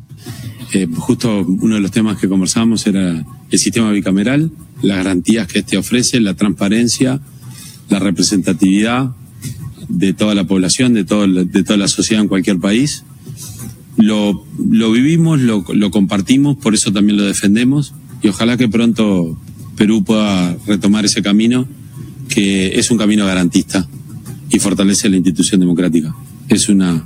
Eh, 0.74 0.88
justo 0.98 1.46
uno 1.48 1.75
de 1.75 1.81
los 1.81 1.91
temas 1.91 2.17
que 2.17 2.27
conversamos 2.27 2.86
era 2.88 3.25
el 3.50 3.60
sistema 3.60 3.91
bicameral, 3.91 4.51
las 4.81 4.98
garantías 4.98 5.48
que 5.48 5.60
este 5.60 5.77
ofrece, 5.77 6.19
la 6.19 6.34
transparencia, 6.34 7.22
la 7.89 8.00
representatividad 8.00 9.12
de 9.88 10.13
toda 10.13 10.36
la 10.36 10.46
población, 10.46 10.93
de, 10.93 11.03
de 11.03 11.63
toda 11.63 11.77
la 11.77 11.88
sociedad 11.88 12.22
en 12.22 12.27
cualquier 12.27 12.60
país. 12.60 13.03
Lo, 13.96 14.46
lo 14.69 14.91
vivimos, 14.91 15.39
lo, 15.39 15.65
lo 15.74 15.91
compartimos, 15.91 16.57
por 16.57 16.74
eso 16.74 16.91
también 16.91 17.17
lo 17.17 17.24
defendemos 17.24 17.93
y 18.22 18.27
ojalá 18.27 18.57
que 18.57 18.67
pronto 18.67 19.39
Perú 19.75 20.03
pueda 20.03 20.57
retomar 20.67 21.05
ese 21.05 21.22
camino, 21.22 21.67
que 22.29 22.77
es 22.77 22.91
un 22.91 22.98
camino 22.98 23.25
garantista 23.25 23.88
y 24.50 24.60
fortalece 24.60 25.10
la 25.10 25.17
institución 25.17 25.60
democrática. 25.62 26.13
Es 26.50 26.67
una 26.69 27.05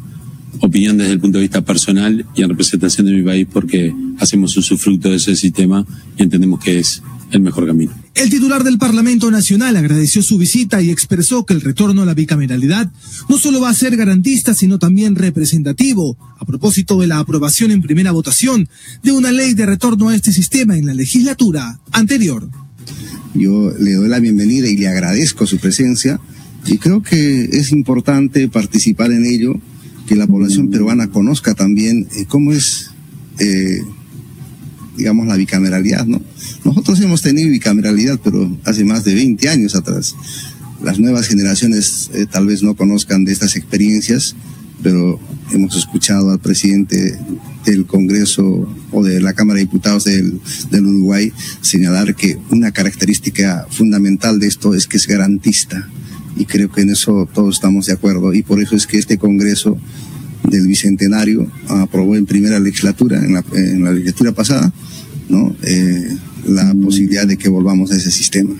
opinión 0.62 0.98
desde 0.98 1.14
el 1.14 1.20
punto 1.20 1.38
de 1.38 1.44
vista 1.44 1.64
personal 1.64 2.26
y 2.36 2.44
en 2.44 2.50
representación 2.50 3.08
de 3.08 3.14
mi 3.14 3.24
país 3.24 3.48
porque 3.52 3.94
hacemos 4.20 4.56
usufructo 4.56 5.10
de 5.10 5.18
ese 5.18 5.36
sistema 5.36 5.86
y 6.18 6.24
entendemos 6.24 6.64
que 6.64 6.80
es 6.80 7.02
el 7.32 7.42
mejor 7.42 7.66
camino. 7.66 7.94
El 8.14 8.30
titular 8.30 8.64
del 8.64 8.78
Parlamento 8.78 9.32
Nacional 9.32 9.76
agradeció 9.78 10.22
su 10.22 10.38
visita 10.38 10.82
y 10.82 10.90
expresó 10.90 11.46
que 11.46 11.54
el 11.54 11.62
retorno 11.62 12.02
a 12.02 12.06
la 12.06 12.14
bicameralidad 12.14 12.92
no 13.30 13.38
solo 13.38 13.62
va 13.62 13.70
a 13.70 13.74
ser 13.74 13.96
garantista, 13.96 14.54
sino 14.54 14.80
también 14.80 15.16
representativo, 15.16 16.18
a 16.38 16.46
propósito 16.46 17.00
de 17.00 17.08
la 17.08 17.20
aprobación 17.20 17.72
en 17.72 17.82
primera 17.82 18.12
votación 18.12 18.68
de 19.02 19.12
una 19.12 19.32
ley 19.32 19.54
de 19.54 19.66
retorno 19.66 20.10
a 20.10 20.16
este 20.16 20.34
sistema 20.34 20.78
en 20.78 20.86
la 20.86 20.94
legislatura 20.94 21.80
anterior. 21.92 22.50
Yo 23.34 23.72
le 23.80 23.94
doy 23.94 24.10
la 24.10 24.20
bienvenida 24.20 24.68
y 24.68 24.76
le 24.76 24.88
agradezco 24.90 25.48
su 25.48 25.58
presencia 25.58 26.20
y 26.66 26.78
creo 26.78 27.02
que 27.02 27.46
es 27.46 27.72
importante 27.72 28.48
participar 28.50 29.12
en 29.12 29.26
ello, 29.26 29.56
que 30.12 30.18
la 30.18 30.28
población 30.28 30.70
peruana 30.70 31.10
conozca 31.10 31.54
también 31.54 32.06
eh, 32.18 32.26
cómo 32.28 32.52
es, 32.52 32.92
eh, 33.40 33.82
digamos, 34.98 35.26
la 35.26 35.38
bicameralidad, 35.38 36.06
¿no? 36.06 36.22
Nosotros 36.66 37.00
hemos 37.00 37.22
tenido 37.22 37.50
bicameralidad, 37.50 38.20
pero 38.22 38.54
hace 38.66 38.84
más 38.84 39.06
de 39.06 39.16
20 39.16 39.48
años 39.48 39.74
atrás. 39.74 40.14
Las 40.84 41.00
nuevas 41.00 41.30
generaciones 41.30 42.12
eh, 42.14 42.26
tal 42.30 42.46
vez 42.46 42.62
no 42.62 42.76
conozcan 42.76 43.24
de 43.24 43.32
estas 43.32 43.56
experiencias, 43.56 44.36
pero 44.84 45.18
hemos 45.54 45.78
escuchado 45.78 46.32
al 46.32 46.40
presidente 46.40 47.18
del 47.64 47.86
Congreso 47.86 48.68
o 48.92 49.04
de 49.06 49.22
la 49.22 49.32
Cámara 49.32 49.60
de 49.60 49.66
Diputados 49.66 50.04
del, 50.04 50.42
del, 50.72 50.88
Uruguay 50.88 51.32
señalar 51.62 52.18
que 52.18 52.38
una 52.50 52.74
característica 52.74 53.66
fundamental 53.72 54.42
de 54.42 54.48
esto 54.48 54.76
es 54.76 54.88
que 54.88 54.98
es 54.98 55.08
garantista. 55.08 55.88
Y 56.36 56.46
creo 56.46 56.72
que 56.72 56.82
en 56.82 56.92
eso 56.92 57.28
todos 57.34 57.56
estamos 57.56 57.86
de 57.86 57.94
acuerdo. 57.94 58.34
Y 58.34 58.44
por 58.44 58.62
eso 58.62 58.76
es 58.76 58.88
que 58.88 58.98
este 58.98 59.18
Congreso 59.18 59.78
del 60.50 60.68
Bicentenario 60.68 61.50
aprobó 61.68 62.16
en 62.16 62.26
primera 62.26 62.60
legislatura, 62.60 63.24
en 63.24 63.34
la, 63.34 63.44
en 63.54 63.84
la 63.84 63.92
legislatura 63.92 64.32
pasada, 64.32 64.72
¿no? 65.30 65.56
Eh, 65.64 66.18
la 66.48 66.74
posibilidad 66.74 67.28
de 67.28 67.38
que 67.38 67.50
volvamos 67.50 67.92
a 67.92 67.98
ese 67.98 68.12
sistema. 68.12 68.56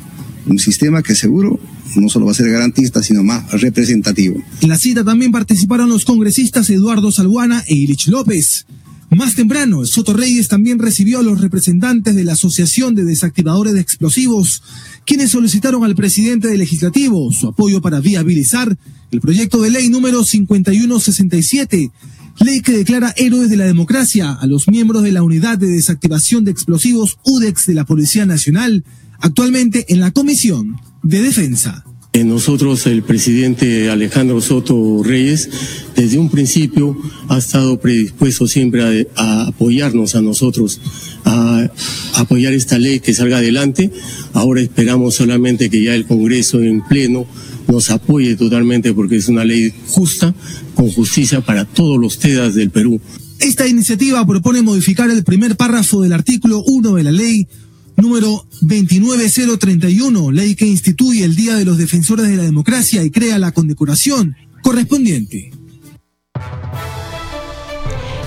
Un 0.48 0.60
sistema 0.60 1.02
que 1.04 1.16
seguro 1.16 1.60
no 1.96 2.10
solo 2.10 2.26
va 2.26 2.32
a 2.32 2.36
ser 2.36 2.50
garantista, 2.50 3.04
sino 3.04 3.24
más 3.24 3.52
representativo. 3.52 4.42
En 4.62 4.70
la 4.70 4.78
cita 4.78 5.04
también 5.04 5.32
participaron 5.32 5.90
los 5.90 6.06
congresistas 6.06 6.70
Eduardo 6.70 7.12
Salguana 7.12 7.64
e 7.68 7.76
Ilich 7.76 8.08
López. 8.08 8.66
Más 9.12 9.36
temprano, 9.36 9.86
Soto 9.86 10.14
Reyes 10.14 10.48
también 10.48 10.80
recibió 10.80 11.20
a 11.20 11.22
los 11.22 11.42
representantes 11.42 12.16
de 12.16 12.24
la 12.24 12.32
Asociación 12.32 12.96
de 12.96 13.04
Desactivadores 13.04 13.74
de 13.74 13.82
Explosivos, 13.82 14.64
quienes 15.06 15.32
solicitaron 15.32 15.84
al 15.84 15.96
presidente 15.96 16.48
del 16.48 16.60
legislativo 16.60 17.30
su 17.34 17.50
apoyo 17.50 17.82
para 17.82 18.00
viabilizar 18.00 18.78
el 19.12 19.20
proyecto 19.20 19.62
de 19.62 19.70
ley 19.70 19.90
número 19.90 20.24
5167, 20.24 21.92
ley 22.40 22.62
que 22.62 22.72
declara 22.72 23.14
héroes 23.18 23.50
de 23.50 23.58
la 23.58 23.66
democracia 23.66 24.32
a 24.32 24.48
los 24.48 24.70
miembros 24.70 25.04
de 25.04 25.12
la 25.12 25.24
Unidad 25.24 25.58
de 25.58 25.68
Desactivación 25.68 26.46
de 26.46 26.52
Explosivos 26.52 27.18
UDEX 27.26 27.66
de 27.66 27.74
la 27.74 27.84
Policía 27.84 28.26
Nacional, 28.26 28.86
actualmente 29.20 29.88
en 29.90 30.00
la 30.00 30.12
Comisión 30.12 30.80
de 31.04 31.22
Defensa. 31.22 31.84
Nosotros, 32.14 32.88
el 32.88 33.04
presidente 33.04 33.90
Alejandro 33.90 34.42
Soto 34.42 35.02
Reyes, 35.02 35.50
desde 35.96 36.18
un 36.18 36.30
principio 36.30 36.98
ha 37.30 37.38
estado 37.38 37.80
predispuesto 37.80 38.48
siempre 38.48 39.06
a, 39.16 39.22
a, 39.22 39.48
apoyarnos 39.48 40.16
a 40.16 40.22
nosotros, 40.22 40.82
a 41.24 41.70
apoyar 42.16 42.52
esta 42.52 42.78
ley 42.78 43.00
que 43.00 43.14
salga 43.14 43.38
adelante. 43.38 43.92
Ahora 44.34 44.60
esperamos 44.60 45.16
solamente 45.16 45.70
que 45.70 45.84
ya 45.84 45.96
el 45.96 46.06
Congreso 46.06 46.62
en 46.62 46.82
pleno 46.86 47.26
nos 47.68 47.90
apoye 47.92 48.36
totalmente 48.36 48.94
porque 48.94 49.16
es 49.16 49.30
una 49.30 49.46
ley 49.46 49.74
justa, 49.88 50.36
con 50.76 50.92
justicia 50.92 51.40
para 51.40 51.64
todos 51.64 51.98
los 51.98 52.20
TEDAS 52.20 52.56
del 52.56 52.72
Perú. 52.72 53.00
Esta 53.40 53.68
iniciativa 53.68 54.26
propone 54.28 54.62
modificar 54.62 55.10
el 55.10 55.24
primer 55.24 55.56
párrafo 55.56 56.02
del 56.02 56.14
artículo 56.14 56.62
1 56.66 56.96
de 56.96 57.04
la 57.04 57.12
ley 57.12 57.48
número 57.96 58.46
29031, 58.62 60.32
ley 60.32 60.56
que 60.56 60.66
instituye 60.66 61.24
el 61.24 61.36
Día 61.36 61.56
de 61.56 61.66
los 61.66 61.78
Defensores 61.78 62.28
de 62.28 62.38
la 62.38 62.44
Democracia 62.44 63.04
y 63.04 63.12
crea 63.12 63.40
la 63.40 63.52
condecoración 63.52 64.36
correspondiente. 64.64 65.52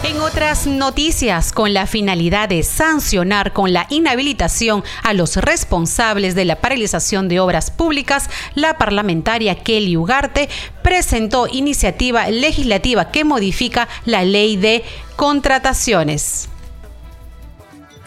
En 0.05 0.21
otras 0.21 0.67
noticias, 0.67 1.51
con 1.51 1.73
la 1.73 1.87
finalidad 1.87 2.51
de 2.51 2.63
sancionar 2.63 3.55
con 3.55 3.73
la 3.73 3.87
inhabilitación 3.89 4.85
a 5.03 5.15
los 5.15 5.37
responsables 5.37 6.35
de 6.35 6.45
la 6.45 6.61
paralización 6.61 7.27
de 7.27 7.41
obras 7.41 7.71
públicas, 7.71 8.29
la 8.55 8.77
parlamentaria 8.77 9.55
Kelly 9.63 9.97
Ugarte 9.97 10.51
presentó 10.83 11.49
iniciativa 11.51 12.29
legislativa 12.29 13.11
que 13.11 13.25
modifica 13.25 13.89
la 14.05 14.25
ley 14.25 14.57
de 14.57 14.85
contrataciones. 15.17 16.51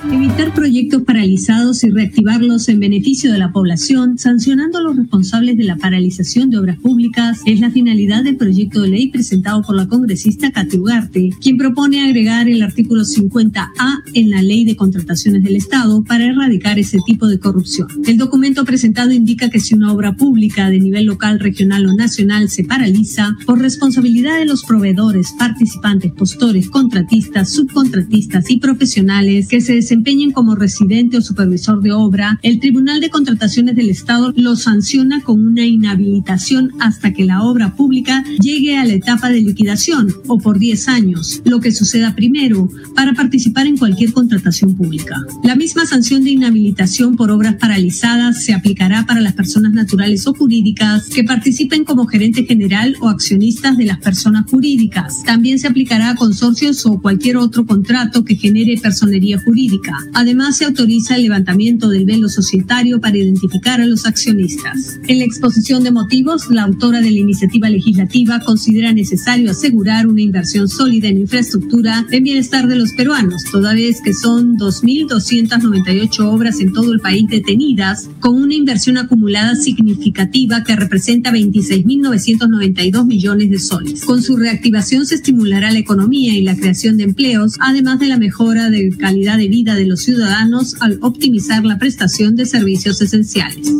Evitar 0.04 0.54
proyectos 0.54 1.02
paralizados 1.02 1.84
y 1.84 1.90
reactivarlos 1.90 2.70
en 2.70 2.80
beneficio 2.80 3.32
de 3.32 3.40
la 3.40 3.52
población, 3.52 4.20
sancionando 4.20 4.78
a 4.78 4.82
los 4.82 4.96
responsables 4.96 5.58
de 5.58 5.64
la 5.64 5.76
paralización 5.76 6.52
de 6.52 6.60
obras 6.60 6.78
públicas, 6.78 7.42
es 7.48 7.60
la 7.60 7.72
finalidad 7.72 8.24
del 8.24 8.38
proyecto 8.38 8.84
de 8.84 8.90
ley 8.90 9.08
presentado 9.08 9.64
por 9.64 9.76
la 9.76 9.88
congresista 9.88 10.52
Katy 10.52 10.78
Ugarte, 10.78 11.32
quien 11.42 11.58
propone 11.58 12.06
agregar 12.06 12.48
el 12.48 12.62
artículo 12.62 13.04
50A 13.04 14.04
en 14.14 14.30
la 14.30 14.44
ley 14.44 14.66
de 14.66 14.76
contrataciones 14.76 15.44
del 15.44 15.56
Estado 15.56 16.04
para 16.04 16.26
erradicar 16.26 16.78
ese 16.78 17.00
tipo 17.04 17.26
de 17.28 17.40
corrupción. 17.40 17.88
El 18.06 18.18
documento 18.18 18.66
presentado 18.66 19.12
indica 19.12 19.50
que 19.50 19.60
si 19.60 19.74
una 19.74 19.92
obra 19.92 20.16
pública 20.16 20.70
de 20.70 20.80
nivel 20.80 21.06
local, 21.06 21.40
regional 21.40 21.88
o 21.88 21.96
nacional 21.96 22.50
se 22.50 22.64
paraliza 22.64 23.36
por 23.48 23.60
responsabilidad 23.60 24.38
de 24.38 24.46
los 24.46 24.64
proveedores, 24.64 25.34
participantes, 25.40 26.12
postores, 26.12 26.70
contratistas, 26.70 27.52
subcontratistas 27.52 28.52
y 28.52 28.58
profesionales 28.60 29.48
que 29.48 29.60
se 29.60 29.87
desempeñen 29.88 30.34
como 30.34 30.54
residente 30.54 31.18
o 31.18 31.22
supervisor 31.22 31.82
de 31.82 31.94
obra, 31.94 32.42
el 32.44 32.60
Tribunal 32.60 33.00
de 33.00 33.10
Contrataciones 33.10 33.74
del 33.78 33.90
Estado 33.90 34.34
lo 34.36 34.58
sanciona 34.58 35.22
con 35.22 35.40
una 35.40 35.66
inhabilitación 35.66 36.74
hasta 36.82 37.14
que 37.14 37.24
la 37.24 37.42
obra 37.44 37.74
pública 37.74 38.22
llegue 38.42 38.76
a 38.76 38.84
la 38.84 38.92
etapa 38.92 39.30
de 39.30 39.40
liquidación 39.40 40.14
o 40.28 40.40
por 40.40 40.60
10 40.60 40.90
años, 40.90 41.42
lo 41.46 41.62
que 41.62 41.72
suceda 41.72 42.16
primero, 42.16 42.68
para 42.96 43.14
participar 43.14 43.66
en 43.66 43.78
cualquier 43.78 44.12
contratación 44.12 44.76
pública. 44.76 45.16
La 45.46 45.56
misma 45.56 45.86
sanción 45.86 46.26
de 46.26 46.32
inhabilitación 46.32 47.16
por 47.16 47.32
obras 47.32 47.56
paralizadas 47.56 48.44
se 48.44 48.54
aplicará 48.54 49.06
para 49.06 49.22
las 49.22 49.36
personas 49.36 49.72
naturales 49.72 50.28
o 50.28 50.34
jurídicas 50.34 51.08
que 51.08 51.24
participen 51.24 51.86
como 51.86 52.08
gerente 52.08 52.44
general 52.44 52.98
o 53.00 53.08
accionistas 53.08 53.78
de 53.78 53.86
las 53.86 54.00
personas 54.00 54.52
jurídicas. 54.52 55.24
También 55.24 55.60
se 55.60 55.68
aplicará 55.68 56.10
a 56.10 56.16
consorcios 56.16 56.86
o 56.86 57.00
cualquier 57.02 57.38
otro 57.38 57.66
contrato 57.66 58.26
que 58.26 58.36
genere 58.36 58.78
personería 58.78 59.40
jurídica. 59.40 59.77
Además, 60.14 60.58
se 60.58 60.66
autoriza 60.66 61.16
el 61.16 61.24
levantamiento 61.24 61.90
del 61.90 62.06
velo 62.06 62.30
societario 62.30 63.00
para 63.00 63.18
identificar 63.18 63.82
a 63.82 63.86
los 63.86 64.06
accionistas. 64.06 65.00
En 65.08 65.20
la 65.20 65.26
exposición 65.26 65.84
de 65.84 65.92
motivos, 65.92 66.50
la 66.50 66.64
autora 66.64 67.02
de 67.02 67.12
la 67.12 67.20
iniciativa 67.20 67.70
legislativa 67.70 68.40
considera 68.40 68.94
necesario 68.94 69.52
asegurar 69.52 70.08
una 70.08 70.22
inversión 70.22 70.68
sólida 70.68 71.08
en 71.08 71.20
infraestructura 71.20 72.06
en 72.12 72.24
bienestar 72.24 72.68
de 72.68 72.76
los 72.76 72.94
peruanos, 72.94 73.44
toda 73.52 73.74
vez 73.74 74.02
que 74.02 74.14
son 74.14 74.58
2.298 74.58 76.20
obras 76.26 76.60
en 76.60 76.74
todo 76.74 76.94
el 76.94 77.00
país 77.00 77.28
detenidas, 77.30 78.10
con 78.20 78.42
una 78.42 78.54
inversión 78.54 78.98
acumulada 78.98 79.56
significativa 79.56 80.64
que 80.64 80.76
representa 80.76 81.32
26.992 81.32 83.06
millones 83.06 83.50
de 83.50 83.60
soles. 83.60 84.06
Con 84.06 84.22
su 84.22 84.38
reactivación 84.38 85.06
se 85.06 85.16
estimulará 85.16 85.72
la 85.72 85.80
economía 85.80 86.34
y 86.34 86.42
la 86.42 86.56
creación 86.56 86.98
de 86.98 87.04
empleos, 87.04 87.56
además 87.60 88.00
de 88.00 88.08
la 88.08 88.18
mejora 88.18 88.70
de 88.70 88.90
calidad 88.98 89.38
de 89.38 89.48
vida 89.48 89.67
de 89.76 89.86
los 89.86 90.02
ciudadanos 90.02 90.76
al 90.80 91.00
optimizar 91.02 91.64
la 91.64 91.78
prestación 91.78 92.36
de 92.36 92.46
servicios 92.46 93.02
esenciales. 93.02 93.72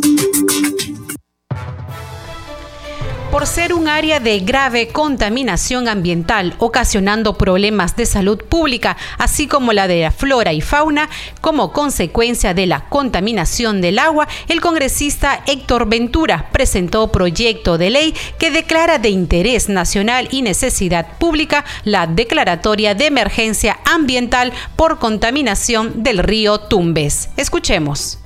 Por 3.38 3.46
ser 3.46 3.72
un 3.72 3.86
área 3.86 4.18
de 4.18 4.40
grave 4.40 4.88
contaminación 4.88 5.86
ambiental, 5.86 6.56
ocasionando 6.58 7.38
problemas 7.38 7.94
de 7.94 8.04
salud 8.04 8.42
pública, 8.42 8.96
así 9.16 9.46
como 9.46 9.72
la 9.72 9.86
de 9.86 10.00
la 10.00 10.10
flora 10.10 10.52
y 10.52 10.60
fauna, 10.60 11.08
como 11.40 11.72
consecuencia 11.72 12.52
de 12.52 12.66
la 12.66 12.88
contaminación 12.88 13.80
del 13.80 14.00
agua, 14.00 14.26
el 14.48 14.60
congresista 14.60 15.44
Héctor 15.46 15.88
Ventura 15.88 16.48
presentó 16.50 17.12
proyecto 17.12 17.78
de 17.78 17.90
ley 17.90 18.14
que 18.40 18.50
declara 18.50 18.98
de 18.98 19.10
interés 19.10 19.68
nacional 19.68 20.26
y 20.32 20.42
necesidad 20.42 21.06
pública 21.18 21.64
la 21.84 22.08
declaratoria 22.08 22.96
de 22.96 23.06
emergencia 23.06 23.78
ambiental 23.84 24.52
por 24.74 24.98
contaminación 24.98 26.02
del 26.02 26.18
río 26.18 26.58
Tumbes. 26.58 27.28
Escuchemos. 27.36 28.18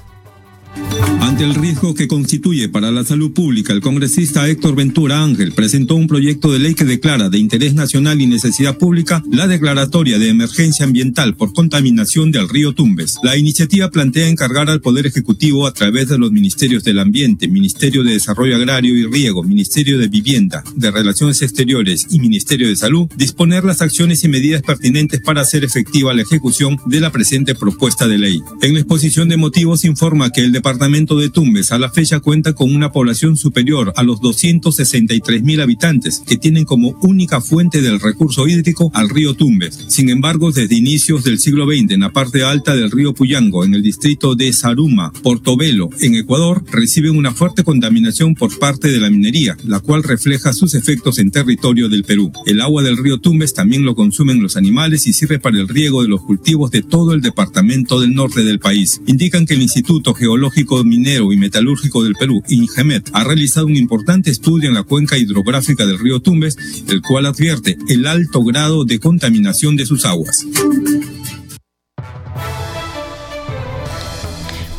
Ante 1.21 1.45
el 1.45 1.55
riesgo 1.55 1.95
que 1.95 2.09
constituye 2.09 2.69
para 2.69 2.91
la 2.91 3.05
salud 3.05 3.33
pública, 3.33 3.73
el 3.73 3.81
congresista 3.81 4.49
Héctor 4.49 4.75
Ventura 4.75 5.23
Ángel 5.23 5.53
presentó 5.53 5.95
un 5.95 6.09
proyecto 6.09 6.53
de 6.53 6.59
ley 6.59 6.75
que 6.75 6.85
declara 6.85 7.31
de 7.31 7.39
interés 7.39 7.75
nacional 7.75 8.21
y 8.21 8.27
necesidad 8.27 8.77
pública 8.77 9.23
la 9.31 9.47
declaratoria 9.47 10.19
de 10.19 10.29
emergencia 10.29 10.85
ambiental 10.85 11.37
por 11.37 11.53
contaminación 11.53 12.33
del 12.33 12.49
río 12.49 12.75
Tumbes. 12.75 13.19
La 13.23 13.37
iniciativa 13.37 13.91
plantea 13.91 14.29
encargar 14.29 14.69
al 14.69 14.81
Poder 14.81 15.07
Ejecutivo 15.07 15.67
a 15.67 15.73
través 15.73 16.09
de 16.09 16.19
los 16.19 16.33
ministerios 16.33 16.85
del 16.85 16.99
Ambiente, 16.99 17.49
Ministerio 17.49 18.03
de 18.03 18.15
Desarrollo 18.15 18.57
Agrario 18.57 18.97
y 18.97 19.07
Riego, 19.07 19.43
Ministerio 19.43 19.99
de 19.99 20.09
Vivienda, 20.09 20.65
de 20.75 20.91
Relaciones 20.91 21.41
Exteriores 21.43 22.07
y 22.11 22.19
Ministerio 22.19 22.69
de 22.69 22.77
Salud 22.77 23.09
disponer 23.17 23.65
las 23.65 23.81
acciones 23.81 24.25
y 24.25 24.29
medidas 24.29 24.63
pertinentes 24.63 25.21
para 25.21 25.43
hacer 25.43 25.65
efectiva 25.65 26.15
la 26.15 26.23
ejecución 26.23 26.79
de 26.87 27.01
la 27.01 27.13
presente 27.13 27.55
propuesta 27.55 28.09
de 28.09 28.19
ley. 28.19 28.43
En 28.61 28.75
la 28.75 28.81
exposición 28.81 29.29
de 29.29 29.37
motivos 29.37 29.85
informa 29.85 30.31
que 30.31 30.41
el 30.43 30.53
departamento 30.63 31.19
de 31.19 31.29
Tumbes 31.29 31.73
a 31.73 31.79
la 31.81 31.91
fecha 31.91 32.21
cuenta 32.21 32.53
con 32.53 32.73
una 32.73 32.93
población 32.93 33.37
superior 33.37 33.93
a 33.97 34.05
los 34.05 34.21
263 34.21 35.43
mil 35.43 35.61
habitantes 35.61 36.23
que 36.25 36.37
tienen 36.37 36.65
como 36.65 36.91
única 37.03 37.41
fuente 37.41 37.83
del 37.83 37.99
recurso 37.99 38.47
hídrico 38.47 38.93
al 38.95 39.09
río 39.09 39.35
Tumbes. 39.35 39.87
Sin 39.89 40.09
embargo, 40.09 40.53
desde 40.53 40.77
inicios 40.77 41.25
del 41.25 41.41
siglo 41.41 41.67
XX 41.67 41.91
en 41.91 42.01
la 42.01 42.13
parte 42.13 42.45
alta 42.45 42.77
del 42.77 42.93
río 42.93 43.13
Puyango, 43.13 43.65
en 43.65 43.75
el 43.75 43.83
distrito 43.83 44.37
de 44.37 44.53
Saruma, 44.53 45.13
Portobelo, 45.25 45.91
en 46.01 46.15
Ecuador, 46.15 46.65
reciben 46.71 47.17
una 47.17 47.33
fuerte 47.33 47.65
contaminación 47.65 48.37
por 48.37 48.57
parte 48.61 48.87
de 48.93 49.01
la 49.01 49.11
minería, 49.11 49.57
la 49.65 49.81
cual 49.81 50.05
refleja 50.05 50.53
sus 50.53 50.75
efectos 50.75 51.19
en 51.19 51.33
territorio 51.33 51.89
del 51.89 52.05
Perú. 52.05 52.31
El 52.47 52.61
agua 52.61 52.85
del 52.85 52.99
río 52.99 53.19
Tumbes 53.19 53.53
también 53.53 53.85
lo 53.85 53.97
consumen 53.97 54.41
los 54.41 54.57
animales 54.57 55.09
y 55.09 55.13
sirve 55.13 55.41
para 55.41 55.59
el 55.59 55.67
riego 55.67 56.05
de 56.05 56.09
los 56.09 56.23
cultivos 56.23 56.71
de 56.71 56.83
todo 56.83 57.15
el 57.15 57.21
departamento 57.21 58.01
del 58.01 58.15
norte 58.15 58.45
del 58.45 58.61
país. 58.61 59.01
Indican 59.09 59.45
que 59.45 59.55
el 59.55 59.63
Instituto 59.63 60.15
Geológico 60.15 60.52
Minero 60.85 61.33
y 61.33 61.37
Metalúrgico 61.37 62.05
del 62.05 62.15
Perú, 62.15 62.43
INGEMET, 62.49 63.11
ha 63.13 63.25
realizado 63.25 63.67
un 63.67 63.77
importante 63.77 64.31
estudio 64.31 64.69
en 64.69 64.75
la 64.75 64.83
cuenca 64.83 65.17
hidrográfica 65.17 65.87
del 65.87 65.99
río 65.99 66.21
Tumbes, 66.21 66.57
el 66.89 67.03
cual 67.03 67.27
advierte 67.27 67.77
el 67.89 68.07
alto 68.07 68.43
grado 68.45 68.85
de 68.85 68.99
contaminación 68.99 69.77
de 69.77 69.87
sus 69.87 70.05
aguas. 70.05 70.47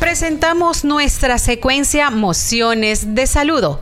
Presentamos 0.00 0.84
nuestra 0.84 1.38
secuencia 1.38 2.10
Mociones 2.10 3.14
de 3.14 3.26
Saludo. 3.26 3.80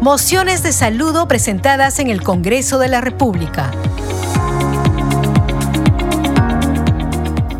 Mociones 0.00 0.62
de 0.62 0.72
saludo 0.72 1.28
presentadas 1.28 1.98
en 1.98 2.08
el 2.08 2.22
Congreso 2.22 2.78
de 2.78 2.88
la 2.88 3.00
República. 3.00 3.70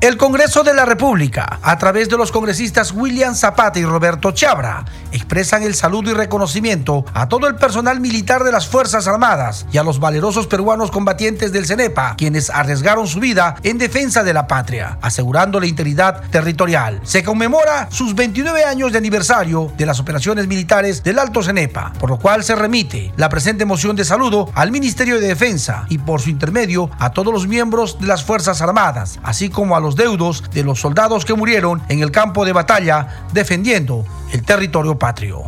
El 0.01 0.17
Congreso 0.17 0.63
de 0.63 0.75
la 0.75 0.85
República, 0.85 1.59
a 1.61 1.77
través 1.77 2.09
de 2.09 2.17
los 2.17 2.31
congresistas 2.31 2.93
William 2.93 3.35
Zapata 3.35 3.81
y 3.81 3.85
Roberto 3.85 4.31
Chabra, 4.31 4.85
expresan 5.11 5.65
el 5.65 5.75
saludo 5.75 6.13
y 6.13 6.15
reconocimiento 6.15 7.05
a 7.15 7.29
todo 7.29 7.49
el 7.49 7.57
personal 7.57 7.99
militar 7.99 8.45
de 8.45 8.53
las 8.53 8.69
Fuerzas 8.69 9.09
Armadas 9.09 9.67
y 9.73 9.79
a 9.79 9.83
los 9.83 9.99
valerosos 9.99 10.47
peruanos 10.47 10.93
combatientes 10.93 11.51
del 11.51 11.67
CENEPA, 11.67 12.15
quienes 12.17 12.49
arriesgaron 12.49 13.09
su 13.09 13.19
vida 13.19 13.57
en 13.65 13.79
defensa 13.79 14.23
de 14.23 14.35
la 14.35 14.47
patria, 14.47 14.99
asegurando 15.03 15.59
la 15.59 15.67
integridad 15.67 16.23
territorial. 16.31 17.01
Se 17.03 17.25
conmemora 17.25 17.89
sus 17.91 18.15
29 18.15 18.63
años 18.63 18.93
de 18.93 18.99
aniversario 18.99 19.73
de 19.77 19.87
las 19.87 19.99
operaciones 19.99 20.47
militares 20.47 21.03
del 21.03 21.19
Alto 21.19 21.43
CENEPA, 21.43 21.95
por 21.99 22.11
lo 22.11 22.21
cual 22.21 22.45
se 22.45 22.55
remite 22.55 23.13
la 23.17 23.29
presente 23.29 23.65
moción 23.65 23.97
de 23.97 24.05
saludo 24.05 24.49
al 24.55 24.71
Ministerio 24.71 25.19
de 25.21 25.27
Defensa 25.27 25.87
y 25.89 25.99
por 25.99 26.21
su 26.21 26.31
intermedio 26.31 26.89
a 27.01 27.11
todos 27.11 27.33
los 27.33 27.49
miembros 27.49 27.99
de 27.99 28.07
las 28.07 28.23
Fuerzas 28.23 28.63
Armadas, 28.63 29.19
así 29.25 29.49
como 29.49 29.75
a 29.75 29.81
los 29.81 29.88
deudos 29.97 30.45
de 30.51 30.65
los 30.65 30.81
soldados 30.81 31.25
que 31.25 31.35
murieron 31.35 31.83
en 31.89 32.03
el 32.03 32.11
campo 32.11 32.45
de 32.45 32.53
batalla 32.53 33.27
defendiendo 33.33 34.05
el 34.33 34.45
territorio 34.45 34.99
patrio. 34.99 35.45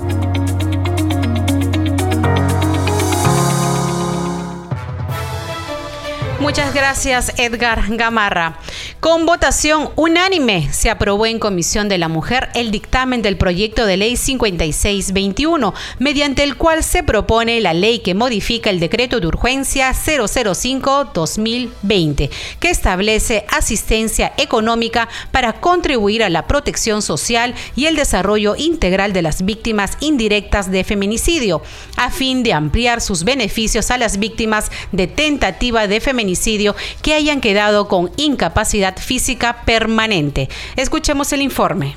Muchas 6.40 6.72
gracias, 6.72 7.34
Edgar 7.36 7.84
Gamarra. 7.96 8.54
Con 9.00 9.24
votación 9.24 9.90
unánime 9.96 10.70
se 10.74 10.90
aprobó 10.90 11.24
en 11.24 11.38
Comisión 11.38 11.88
de 11.88 11.96
la 11.96 12.08
Mujer 12.08 12.50
el 12.52 12.70
dictamen 12.70 13.22
del 13.22 13.38
proyecto 13.38 13.86
de 13.86 13.96
ley 13.96 14.18
5621, 14.18 15.72
mediante 15.98 16.42
el 16.42 16.58
cual 16.58 16.84
se 16.84 17.02
propone 17.02 17.62
la 17.62 17.72
ley 17.72 18.00
que 18.00 18.12
modifica 18.12 18.68
el 18.68 18.78
decreto 18.78 19.18
de 19.18 19.26
urgencia 19.26 19.92
005-2020, 19.92 22.28
que 22.60 22.68
establece 22.68 23.46
asistencia 23.48 24.34
económica 24.36 25.08
para 25.32 25.54
contribuir 25.54 26.22
a 26.22 26.28
la 26.28 26.46
protección 26.46 27.00
social 27.00 27.54
y 27.76 27.86
el 27.86 27.96
desarrollo 27.96 28.54
integral 28.54 29.14
de 29.14 29.22
las 29.22 29.46
víctimas 29.46 29.92
indirectas 30.00 30.70
de 30.70 30.84
feminicidio, 30.84 31.62
a 31.96 32.10
fin 32.10 32.42
de 32.42 32.52
ampliar 32.52 33.00
sus 33.00 33.24
beneficios 33.24 33.90
a 33.90 33.96
las 33.96 34.18
víctimas 34.18 34.70
de 34.92 35.06
tentativa 35.06 35.86
de 35.86 36.02
feminicidio 36.02 36.76
que 37.00 37.14
hayan 37.14 37.40
quedado 37.40 37.88
con 37.88 38.10
incapacidad 38.18 38.89
física 38.98 39.62
permanente. 39.64 40.48
Escuchemos 40.76 41.32
el 41.32 41.42
informe. 41.42 41.96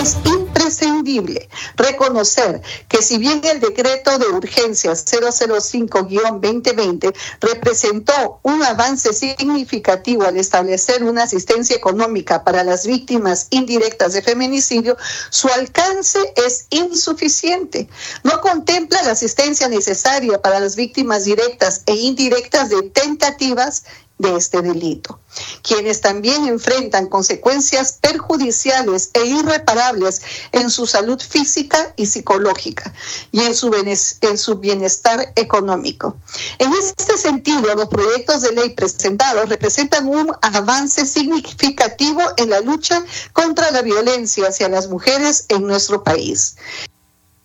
Es 0.00 0.16
imprescindible 0.24 1.48
reconocer 1.76 2.62
que 2.88 3.02
si 3.02 3.18
bien 3.18 3.42
el 3.44 3.60
decreto 3.60 4.18
de 4.18 4.28
urgencia 4.28 4.92
005-2020 4.92 7.12
representó 7.40 8.38
un 8.42 8.62
avance 8.62 9.12
significativo 9.12 10.22
al 10.22 10.36
establecer 10.36 11.02
una 11.02 11.24
asistencia 11.24 11.74
económica 11.76 12.44
para 12.44 12.62
las 12.62 12.86
víctimas 12.86 13.48
indirectas 13.50 14.12
de 14.12 14.22
feminicidio, 14.22 14.96
su 15.28 15.48
alcance 15.48 16.20
es 16.36 16.66
insuficiente. 16.70 17.88
No 18.22 18.40
contempla 18.40 19.02
la 19.02 19.10
asistencia 19.12 19.68
necesaria 19.68 20.40
para 20.40 20.60
las 20.60 20.76
víctimas 20.76 21.24
directas 21.24 21.82
e 21.86 21.94
indirectas 21.94 22.70
de 22.70 22.82
tentativas 22.82 23.82
de 24.20 24.36
este 24.36 24.60
delito, 24.60 25.18
quienes 25.62 26.02
también 26.02 26.46
enfrentan 26.46 27.06
consecuencias 27.06 27.98
perjudiciales 28.00 29.10
e 29.14 29.24
irreparables 29.24 30.20
en 30.52 30.70
su 30.70 30.86
salud 30.86 31.18
física 31.20 31.94
y 31.96 32.06
psicológica 32.06 32.92
y 33.32 33.40
en 33.40 33.54
su, 33.54 33.74
en 33.74 34.38
su 34.38 34.58
bienestar 34.58 35.32
económico. 35.36 36.16
En 36.58 36.70
este 36.74 37.16
sentido, 37.16 37.74
los 37.74 37.88
proyectos 37.88 38.42
de 38.42 38.52
ley 38.52 38.70
presentados 38.70 39.48
representan 39.48 40.06
un 40.06 40.30
avance 40.42 41.06
significativo 41.06 42.20
en 42.36 42.50
la 42.50 42.60
lucha 42.60 43.02
contra 43.32 43.70
la 43.70 43.80
violencia 43.80 44.48
hacia 44.48 44.68
las 44.68 44.88
mujeres 44.88 45.46
en 45.48 45.66
nuestro 45.66 46.04
país. 46.04 46.56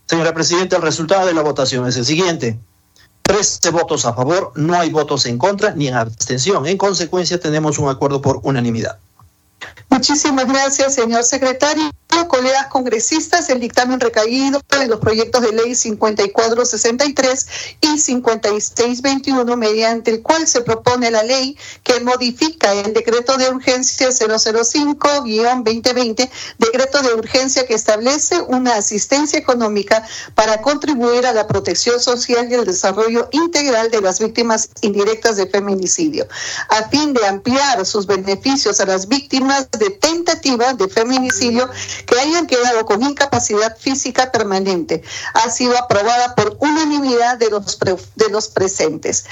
Señora 0.08 0.34
Presidenta, 0.34 0.76
el 0.76 0.82
resultado 0.82 1.26
de 1.26 1.34
la 1.34 1.42
votación 1.42 1.88
es 1.88 1.96
el 1.96 2.06
siguiente. 2.06 2.60
13 3.26 3.72
votos 3.72 4.06
a 4.06 4.14
favor, 4.14 4.52
no 4.56 4.76
hay 4.76 4.92
votos 4.92 5.26
en 5.26 5.38
contra 5.38 5.74
ni 5.74 5.88
en 5.88 5.96
abstención. 5.96 6.68
En 6.68 6.78
consecuencia, 6.78 7.40
tenemos 7.40 7.80
un 7.80 7.90
acuerdo 7.90 8.22
por 8.22 8.40
unanimidad. 8.44 9.00
Muchísimas 9.96 10.46
gracias, 10.46 10.96
señor 10.96 11.24
secretario. 11.24 11.90
Colegas 12.30 12.68
congresistas, 12.68 13.50
el 13.50 13.60
dictamen 13.60 14.00
recaído 14.00 14.62
en 14.80 14.90
los 14.90 15.00
proyectos 15.00 15.42
de 15.42 15.52
ley 15.52 15.76
5463 15.76 17.48
y 17.82 18.00
5621, 18.00 19.58
mediante 19.58 20.12
el 20.12 20.22
cual 20.22 20.48
se 20.48 20.62
propone 20.62 21.12
la 21.12 21.24
ley 21.24 21.58
que 21.84 22.00
modifica 22.00 22.74
el 22.74 22.94
decreto 22.94 23.36
de 23.38 23.50
urgencia 23.50 24.08
005-2020, 24.10 26.30
decreto 26.58 27.02
de 27.02 27.14
urgencia 27.14 27.68
que 27.68 27.74
establece 27.74 28.40
una 28.42 28.76
asistencia 28.76 29.38
económica 29.38 30.08
para 30.36 30.62
contribuir 30.62 31.26
a 31.26 31.34
la 31.34 31.48
protección 31.48 32.00
social 32.00 32.50
y 32.50 32.54
el 32.54 32.64
desarrollo 32.66 33.28
integral 33.32 33.92
de 33.92 34.00
las 34.00 34.20
víctimas 34.20 34.70
indirectas 34.82 35.36
de 35.36 35.48
feminicidio, 35.48 36.30
a 36.70 36.84
fin 36.90 37.14
de 37.14 37.28
ampliar 37.28 37.86
sus 37.86 38.06
beneficios 38.06 38.80
a 38.80 38.86
las 38.86 39.10
víctimas 39.10 39.70
de 39.72 39.85
tentativa 39.91 40.74
de 40.74 40.88
feminicidio 40.88 41.69
que 42.06 42.19
hayan 42.19 42.48
quedado 42.48 42.86
con 42.86 43.02
incapacidad 43.04 43.78
física 43.78 44.32
permanente. 44.32 45.04
Ha 45.34 45.50
sido 45.50 45.78
aprobada 45.78 46.36
por 46.36 46.58
unanimidad 46.60 47.38
de 47.38 47.50
los, 47.50 47.80
de 47.80 48.30
los 48.30 48.48
presentes. 48.50 49.26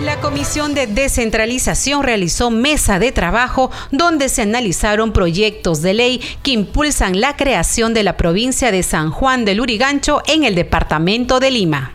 La 0.00 0.20
Comisión 0.20 0.74
de 0.74 0.88
Descentralización 0.88 2.02
realizó 2.02 2.50
mesa 2.50 2.98
de 2.98 3.12
trabajo 3.12 3.70
donde 3.92 4.28
se 4.28 4.42
analizaron 4.42 5.12
proyectos 5.12 5.80
de 5.80 5.94
ley 5.94 6.20
que 6.42 6.50
impulsan 6.50 7.20
la 7.20 7.36
creación 7.36 7.94
de 7.94 8.02
la 8.02 8.16
provincia 8.16 8.72
de 8.72 8.82
San 8.82 9.12
Juan 9.12 9.44
del 9.44 9.60
Urigancho 9.60 10.20
en 10.26 10.42
el 10.42 10.56
departamento 10.56 11.38
de 11.38 11.52
Lima 11.52 11.94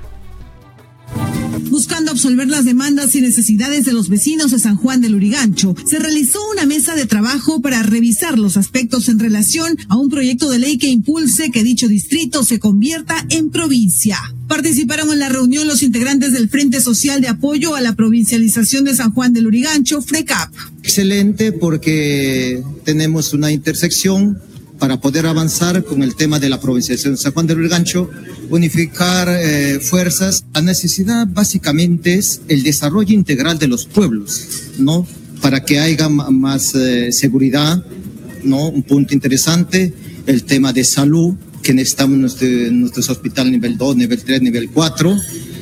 buscando 1.70 2.12
absolver 2.12 2.48
las 2.48 2.66
demandas 2.66 3.16
y 3.16 3.22
necesidades 3.22 3.86
de 3.86 3.94
los 3.94 4.10
vecinos 4.10 4.52
de 4.52 4.60
San 4.60 4.76
Juan 4.76 5.02
del 5.02 5.16
Urigancho, 5.16 5.76
se 5.86 6.00
realizó 6.00 6.40
una 6.52 6.66
mesa 6.66 6.96
de 6.96 7.06
trabajo 7.06 7.62
para 7.62 7.84
revisar 7.84 8.38
los 8.38 8.58
aspectos 8.58 9.10
en 9.10 9.20
relación 9.20 9.78
a 9.90 9.98
un 9.98 10.10
proyecto 10.10 10.50
de 10.50 10.60
ley 10.60 10.78
que 10.78 10.88
impulse 10.88 11.52
que 11.52 11.64
dicho 11.64 11.88
distrito 11.88 12.44
se 12.44 12.60
convierta 12.60 13.26
en 13.30 13.50
provincia. 13.50 14.18
Participaron 14.48 15.12
en 15.12 15.20
la 15.20 15.30
reunión 15.30 15.68
los 15.68 15.84
integrantes 15.84 16.32
del 16.32 16.50
Frente 16.50 16.80
Social 16.80 17.22
de 17.22 17.28
Apoyo 17.28 17.76
a 17.76 17.82
la 17.82 17.96
Provincialización 17.96 18.86
de 18.86 18.96
San 18.96 19.12
Juan 19.12 19.34
del 19.34 19.48
Urigancho, 19.48 20.02
FRECAP. 20.02 20.54
Excelente 20.84 21.52
porque 21.52 22.64
tenemos 22.86 23.34
una 23.34 23.52
intersección 23.52 24.40
para 24.80 25.00
poder 25.00 25.26
avanzar 25.26 25.84
con 25.84 26.04
el 26.04 26.16
tema 26.16 26.40
de 26.40 26.50
la 26.50 26.60
provincialización 26.60 27.16
de 27.16 27.22
San 27.22 27.34
Juan 27.34 27.48
del 27.48 27.60
Urigancho, 27.60 28.10
unificar 28.50 29.28
eh, 29.30 29.80
fuerzas. 29.80 30.46
La 30.54 30.62
necesidad 30.62 31.28
básicamente 31.28 32.16
es 32.16 32.42
el 32.48 32.64
desarrollo 32.64 33.14
integral 33.14 33.60
de 33.60 33.68
los 33.68 33.86
pueblos, 33.86 34.48
¿no? 34.80 35.06
Para 35.42 35.64
que 35.64 35.80
haya 35.80 36.10
más 36.10 36.76
eh, 36.76 37.12
seguridad, 37.12 37.84
¿no? 38.44 38.70
Un 38.70 38.84
punto 38.84 39.14
interesante, 39.14 39.94
el 40.26 40.44
tema 40.44 40.74
de 40.74 40.84
salud, 40.84 41.36
que 41.62 41.74
necesitamos 41.74 42.40
nuestros 42.42 43.10
hospitales 43.10 43.52
nivel 43.52 43.78
2, 43.78 43.96
nivel 43.98 44.24
3, 44.24 44.42
nivel 44.42 44.70
4, 44.70 45.18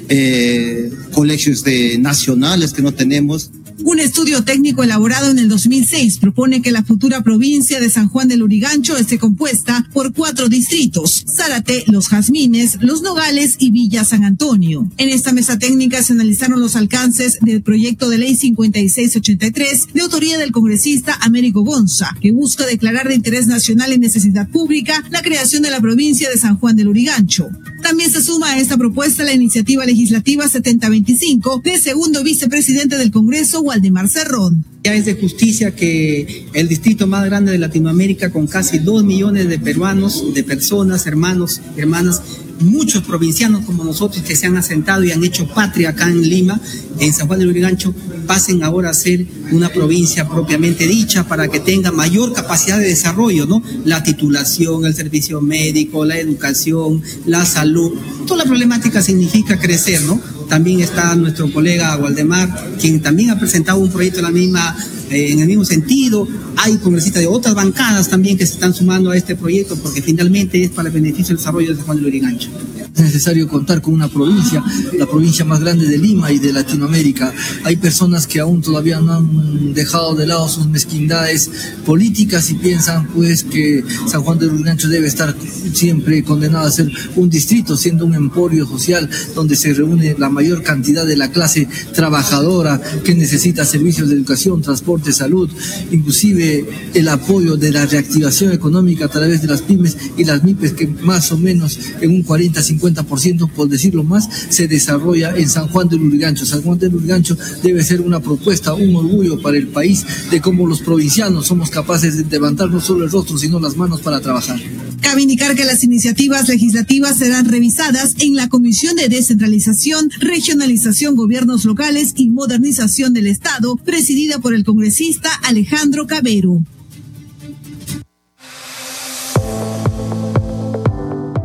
eh, 0.09 0.91
colegios 1.11 1.63
de 1.63 1.97
nacionales 1.97 2.73
que 2.73 2.81
no 2.81 2.93
tenemos. 2.93 3.49
Un 3.87 3.99
estudio 3.99 4.43
técnico 4.43 4.83
elaborado 4.83 5.29
en 5.29 5.37
el 5.37 5.47
2006 5.47 6.17
propone 6.17 6.63
que 6.63 6.71
la 6.71 6.83
futura 6.83 7.21
provincia 7.21 7.79
de 7.79 7.91
San 7.91 8.09
Juan 8.09 8.27
del 8.27 8.41
Urigancho 8.41 8.97
esté 8.97 9.19
compuesta 9.19 9.87
por 9.93 10.11
cuatro 10.11 10.49
distritos, 10.49 11.23
Zárate, 11.31 11.83
Los 11.85 12.09
Jazmines, 12.09 12.79
Los 12.81 13.03
Nogales 13.03 13.57
y 13.59 13.69
Villa 13.69 14.03
San 14.03 14.23
Antonio. 14.23 14.89
En 14.97 15.09
esta 15.09 15.33
mesa 15.33 15.59
técnica 15.59 16.01
se 16.01 16.13
analizaron 16.13 16.61
los 16.61 16.75
alcances 16.75 17.37
del 17.41 17.61
proyecto 17.61 18.09
de 18.09 18.17
ley 18.17 18.35
5683 18.35 19.93
de 19.93 20.01
autoría 20.01 20.39
del 20.39 20.51
congresista 20.51 21.15
Américo 21.21 21.61
Gonza, 21.61 22.09
que 22.19 22.31
busca 22.31 22.65
declarar 22.65 23.07
de 23.07 23.13
interés 23.13 23.45
nacional 23.45 23.93
y 23.93 23.99
necesidad 23.99 24.49
pública 24.49 25.03
la 25.11 25.21
creación 25.21 25.61
de 25.61 25.69
la 25.69 25.79
provincia 25.79 26.27
de 26.31 26.39
San 26.39 26.57
Juan 26.57 26.75
del 26.75 26.87
Urigancho. 26.87 27.49
También 27.83 28.11
se 28.11 28.23
suma 28.23 28.53
a 28.53 28.59
esta 28.59 28.77
propuesta 28.77 29.23
la 29.23 29.33
iniciativa 29.33 29.85
legislativa 29.85 30.49
7025 30.49 31.61
del 31.63 31.79
segundo 31.79 32.23
vicepresidente 32.23 32.97
del 32.97 33.11
Congreso, 33.11 33.61
Waldemar 33.75 34.07
Cerrón. 34.07 34.63
Ya 34.85 34.93
es 34.93 35.05
de 35.05 35.15
justicia 35.15 35.75
que 35.75 36.47
el 36.53 36.69
distrito 36.69 37.07
más 37.07 37.25
grande 37.25 37.51
de 37.51 37.57
Latinoamérica, 37.57 38.31
con 38.31 38.47
casi 38.47 38.79
dos 38.79 39.03
millones 39.03 39.49
de 39.49 39.59
peruanos, 39.59 40.33
de 40.33 40.43
personas, 40.43 41.05
hermanos, 41.07 41.59
hermanas, 41.75 42.21
muchos 42.61 43.03
provincianos 43.03 43.65
como 43.65 43.83
nosotros 43.83 44.23
que 44.23 44.35
se 44.35 44.45
han 44.45 44.55
asentado 44.55 45.03
y 45.03 45.11
han 45.11 45.23
hecho 45.25 45.47
patria 45.47 45.89
acá 45.89 46.07
en 46.07 46.21
Lima, 46.21 46.61
en 46.99 47.13
San 47.13 47.27
Juan 47.27 47.39
del 47.39 47.49
Urigancho, 47.49 47.93
pasen 48.25 48.63
ahora 48.63 48.91
a 48.91 48.93
ser 48.93 49.25
una 49.51 49.67
provincia 49.69 50.29
propiamente 50.29 50.87
dicha 50.87 51.27
para 51.27 51.49
que 51.49 51.59
tenga 51.59 51.91
mayor 51.91 52.31
capacidad 52.31 52.77
de 52.77 52.87
desarrollo, 52.87 53.45
¿no? 53.45 53.61
La 53.83 54.03
titulación, 54.03 54.85
el 54.85 54.95
servicio 54.95 55.41
médico, 55.41 56.05
la 56.05 56.17
educación, 56.17 57.01
la 57.25 57.45
salud, 57.45 57.91
toda 58.25 58.43
la 58.43 58.49
problemática 58.49 59.01
significa 59.01 59.59
crecer, 59.59 60.01
¿no? 60.03 60.21
También 60.49 60.81
está 60.81 61.15
nuestro 61.15 61.51
colega 61.51 61.97
Waldemar, 61.97 62.75
quien 62.79 63.01
también 63.01 63.31
ha 63.31 63.39
presentado 63.39 63.79
un 63.79 63.91
proyecto 63.91 64.19
en 64.19 64.25
la 64.25 64.31
misma 64.31 64.75
eh, 65.09 65.31
en 65.31 65.39
el 65.39 65.47
mismo 65.47 65.65
sentido. 65.65 66.27
Hay 66.57 66.77
congresistas 66.77 67.21
de 67.21 67.27
otras 67.27 67.53
bancadas 67.53 68.09
también 68.09 68.37
que 68.37 68.45
se 68.45 68.53
están 68.53 68.73
sumando 68.73 69.11
a 69.11 69.17
este 69.17 69.35
proyecto 69.35 69.75
porque 69.75 70.01
finalmente 70.01 70.63
es 70.63 70.71
para 70.71 70.89
el 70.89 70.93
beneficio 70.93 71.27
del 71.27 71.37
desarrollo 71.37 71.69
de 71.69 71.75
San 71.75 71.85
Juan 71.85 71.97
de 71.97 72.03
Lurigancho. 72.03 72.49
Es 72.95 73.01
necesario 73.01 73.49
contar 73.49 73.81
con 73.81 73.93
una 73.93 74.07
provincia, 74.07 74.63
la 74.97 75.05
provincia 75.05 75.43
más 75.43 75.59
grande 75.59 75.85
de 75.85 75.97
Lima 75.97 76.31
y 76.31 76.39
de 76.39 76.53
Latinoamérica. 76.53 77.33
Hay 77.65 77.75
personas 77.75 78.25
que 78.25 78.39
aún 78.39 78.61
todavía 78.61 79.01
no 79.01 79.13
han 79.15 79.73
dejado 79.73 80.15
de 80.15 80.25
lado 80.25 80.47
sus 80.47 80.65
mezquindades 80.67 81.51
políticas 81.85 82.49
y 82.51 82.53
piensan 82.53 83.07
pues 83.07 83.43
que 83.43 83.83
San 84.07 84.23
Juan 84.23 84.39
de 84.39 84.45
Lurigancho 84.45 84.87
debe 84.87 85.07
estar 85.07 85.35
siempre 85.73 86.23
condenado 86.23 86.67
a 86.67 86.71
ser 86.71 86.89
un 87.17 87.29
distrito, 87.29 87.75
siendo 87.75 88.05
un 88.05 88.15
emporio 88.15 88.65
social 88.65 89.09
donde 89.35 89.57
se 89.57 89.73
reúne 89.73 90.15
la 90.17 90.29
mayor 90.29 90.63
cantidad 90.63 91.05
de 91.05 91.17
la 91.17 91.31
clase 91.31 91.67
trabajadora 91.93 92.81
que 93.03 93.13
necesita 93.13 93.65
servicios 93.65 94.07
de 94.07 94.15
educación, 94.15 94.61
transporte, 94.61 95.11
salud, 95.11 95.49
inclusive 95.91 96.65
el 96.93 97.09
apoyo 97.09 97.57
de 97.57 97.71
la 97.71 97.85
reactivación 97.85 98.53
económica 98.53 99.05
a 99.05 99.09
través 99.09 99.41
de 99.41 99.49
las 99.49 99.61
pymes 99.61 99.97
y 100.15 100.23
las 100.23 100.45
MIPES 100.45 100.71
que 100.71 100.87
más 100.87 101.29
o 101.33 101.37
menos 101.37 101.77
en 101.99 102.11
un 102.11 102.25
40-50 102.25 102.84
50%, 102.93 103.49
por 103.49 103.69
decirlo 103.69 104.03
más, 104.03 104.29
se 104.49 104.67
desarrolla 104.67 105.35
en 105.35 105.49
San 105.49 105.67
Juan 105.67 105.89
del 105.89 106.01
Urigancho. 106.01 106.45
San 106.45 106.61
Juan 106.61 106.77
del 106.77 106.95
Urigancho 106.95 107.37
debe 107.63 107.83
ser 107.83 108.01
una 108.01 108.19
propuesta, 108.19 108.73
un 108.73 108.95
orgullo 108.95 109.41
para 109.41 109.57
el 109.57 109.67
país 109.67 110.05
de 110.31 110.41
cómo 110.41 110.67
los 110.67 110.81
provincianos 110.81 111.47
somos 111.47 111.69
capaces 111.69 112.17
de 112.17 112.23
levantar 112.23 112.69
no 112.69 112.81
solo 112.81 113.05
el 113.05 113.11
rostro, 113.11 113.37
sino 113.37 113.59
las 113.59 113.75
manos 113.75 114.01
para 114.01 114.19
trabajar. 114.19 114.59
Cabe 115.01 115.21
indicar 115.21 115.55
que 115.55 115.65
las 115.65 115.83
iniciativas 115.83 116.47
legislativas 116.47 117.17
serán 117.17 117.45
revisadas 117.45 118.15
en 118.19 118.35
la 118.35 118.49
Comisión 118.49 118.95
de 118.95 119.07
Descentralización, 119.07 120.09
Regionalización, 120.19 121.15
Gobiernos 121.15 121.65
Locales 121.65 122.13
y 122.15 122.29
Modernización 122.29 123.13
del 123.13 123.27
Estado, 123.27 123.75
presidida 123.77 124.39
por 124.39 124.53
el 124.53 124.63
congresista 124.63 125.29
Alejandro 125.43 126.07
Cabero. 126.07 126.63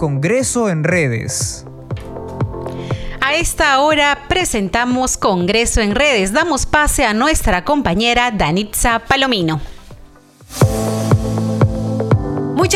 Congreso 0.01 0.71
en 0.71 0.83
redes. 0.83 1.67
A 3.21 3.35
esta 3.35 3.81
hora 3.81 4.21
presentamos 4.31 5.19
Congreso 5.19 5.83
en 5.83 5.95
redes. 5.95 6.33
Damos 6.33 6.65
pase 6.65 7.05
a 7.05 7.13
nuestra 7.13 7.67
compañera 7.67 8.31
Danitza 8.31 9.01
Palomino. 9.01 9.61